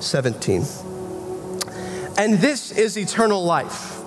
17. 0.00 0.85
And 2.18 2.38
this 2.38 2.72
is 2.72 2.96
eternal 2.96 3.44
life, 3.44 4.00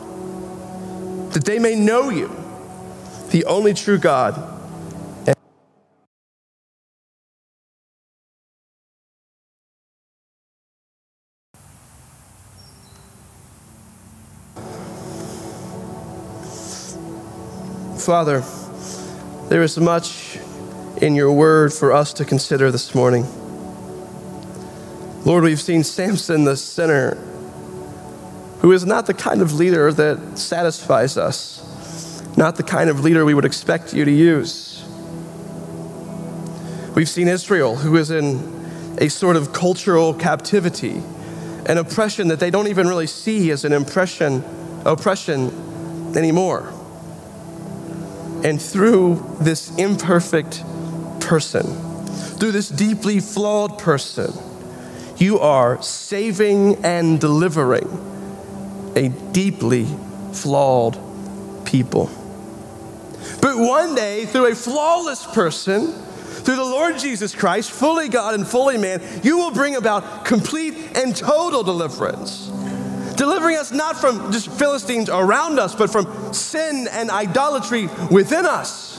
that 1.34 1.44
they 1.46 1.60
may 1.60 1.76
know 1.76 2.10
you, 2.10 2.36
the 3.30 3.46
only 3.46 3.74
true 3.74 4.00
God. 4.00 4.56
Father, 18.00 18.44
there 19.50 19.62
is 19.62 19.78
much 19.78 20.40
in 21.00 21.14
your 21.14 21.32
word 21.32 21.72
for 21.72 21.94
us 21.94 22.12
to 22.14 22.26
consider 22.26 22.72
this 22.72 22.96
morning. 22.96 23.24
Lord, 25.26 25.44
we've 25.44 25.62
seen 25.62 25.84
Samson 25.84 26.44
the 26.44 26.58
sinner 26.58 27.18
who 28.60 28.72
is 28.74 28.86
not 28.86 29.06
the 29.06 29.14
kind 29.14 29.42
of 29.42 29.54
leader 29.54 29.92
that 29.92 30.38
satisfies 30.38 31.18
us, 31.18 32.24
not 32.36 32.58
the 32.58 32.64
kind 32.64 32.90
of 32.90 33.00
leader 33.00 33.24
we 33.24 33.34
would 33.34 33.46
expect 33.46 33.94
you 33.94 34.04
to 34.04 34.12
use. 34.12 34.84
We've 36.94 37.08
seen 37.08 37.30
Israel, 37.30 37.78
who 37.78 37.96
is 37.96 38.12
in 38.12 38.98
a 39.00 39.10
sort 39.10 39.38
of 39.38 39.54
cultural 39.54 40.14
captivity, 40.14 41.02
an 41.68 41.78
oppression 41.78 42.28
that 42.28 42.40
they 42.42 42.52
don't 42.52 42.68
even 42.68 42.88
really 42.88 43.08
see 43.08 43.50
as 43.52 43.64
an 43.64 43.72
impression, 43.72 44.44
oppression 44.86 46.18
anymore. 46.18 46.74
And 48.44 48.62
through 48.62 49.38
this 49.40 49.74
imperfect 49.78 50.64
person, 51.22 51.64
through 52.38 52.52
this 52.52 52.68
deeply 52.68 53.22
flawed 53.22 53.80
person, 53.80 54.34
you 55.18 55.40
are 55.40 55.82
saving 55.82 56.84
and 56.84 57.22
delivering 57.22 58.10
a 58.96 59.10
deeply 59.10 59.88
flawed 60.34 60.98
people. 61.66 62.10
But 63.42 63.58
one 63.58 63.96
day, 63.96 64.26
through 64.26 64.52
a 64.52 64.56
flawless 64.56 65.26
person, 65.26 65.92
through 65.92 66.56
the 66.56 66.64
Lord 66.64 66.98
Jesus 66.98 67.36
Christ, 67.36 67.72
fully 67.72 68.10
God 68.10 68.34
and 68.34 68.48
fully 68.48 68.78
man, 68.78 69.02
you 69.24 69.38
will 69.38 69.52
bring 69.52 69.76
about 69.76 70.26
complete 70.26 70.76
and 70.96 71.16
total 71.16 71.64
deliverance. 71.64 72.48
Delivering 73.16 73.58
us 73.58 73.72
not 73.72 73.98
from 73.98 74.32
just 74.32 74.50
Philistines 74.52 75.10
around 75.10 75.60
us, 75.60 75.76
but 75.76 75.90
from 75.90 76.34
sin 76.34 76.88
and 76.90 77.12
idolatry 77.12 77.90
within 78.10 78.46
us. 78.46 78.96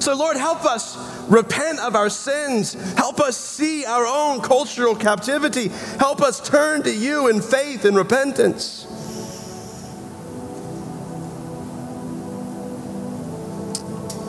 So, 0.00 0.14
Lord, 0.14 0.36
help 0.36 0.64
us 0.64 0.96
repent 1.28 1.78
of 1.80 1.94
our 1.94 2.10
sins. 2.10 2.74
Help 2.94 3.20
us 3.20 3.36
see 3.36 3.84
our 3.84 4.06
own 4.06 4.40
cultural 4.40 4.94
captivity. 4.94 5.68
Help 5.98 6.20
us 6.22 6.40
turn 6.40 6.82
to 6.82 6.94
you 6.94 7.28
in 7.28 7.40
faith 7.40 7.84
and 7.84 7.96
repentance. 7.96 8.86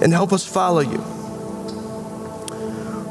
And 0.01 0.13
help 0.13 0.31
us 0.31 0.45
follow 0.45 0.81
you. 0.81 1.03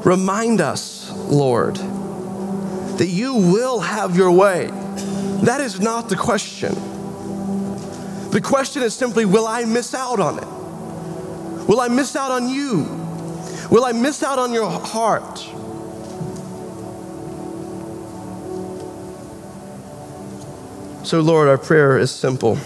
Remind 0.04 0.60
us, 0.60 1.10
Lord, 1.12 1.76
that 1.76 3.08
you 3.08 3.34
will 3.34 3.80
have 3.80 4.16
your 4.16 4.32
way. 4.32 4.70
That 5.42 5.60
is 5.60 5.80
not 5.80 6.08
the 6.08 6.16
question. 6.16 6.74
The 8.30 8.40
question 8.40 8.82
is 8.82 8.94
simply, 8.94 9.24
will 9.24 9.46
I 9.46 9.64
miss 9.64 9.94
out 9.94 10.20
on 10.20 10.38
it? 10.38 11.68
Will 11.68 11.80
I 11.80 11.88
miss 11.88 12.16
out 12.16 12.30
on 12.30 12.48
you? 12.48 12.97
Will 13.70 13.84
I 13.84 13.92
miss 13.92 14.22
out 14.22 14.38
on 14.38 14.52
your 14.52 14.70
heart? 14.70 15.38
So, 21.06 21.20
Lord, 21.20 21.48
our 21.48 21.58
prayer 21.58 21.98
is 21.98 22.10
simple. 22.10 22.58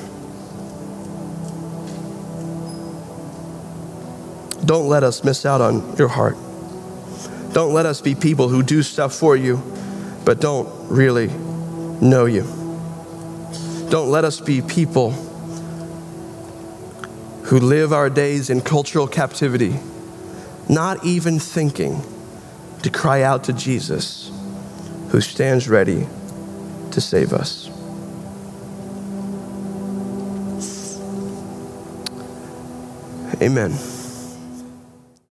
Don't 4.64 4.88
let 4.88 5.02
us 5.02 5.22
miss 5.22 5.44
out 5.44 5.60
on 5.60 5.96
your 5.96 6.08
heart. 6.08 6.36
Don't 7.52 7.74
let 7.74 7.84
us 7.84 8.00
be 8.00 8.14
people 8.14 8.48
who 8.48 8.62
do 8.62 8.82
stuff 8.82 9.14
for 9.14 9.36
you, 9.36 9.62
but 10.24 10.40
don't 10.40 10.68
really 10.88 11.28
know 12.00 12.24
you. 12.24 12.42
Don't 13.90 14.10
let 14.10 14.24
us 14.24 14.40
be 14.40 14.62
people 14.62 15.10
who 17.42 17.60
live 17.60 17.92
our 17.92 18.08
days 18.08 18.48
in 18.48 18.60
cultural 18.60 19.06
captivity, 19.06 19.76
not 20.72 21.04
even 21.04 21.38
thinking 21.38 22.02
to 22.82 22.90
cry 22.90 23.22
out 23.22 23.44
to 23.44 23.52
Jesus, 23.52 24.30
who 25.10 25.20
stands 25.20 25.68
ready 25.68 26.06
to 26.92 27.00
save 27.00 27.32
us. 27.32 27.68
Amen. 33.42 33.91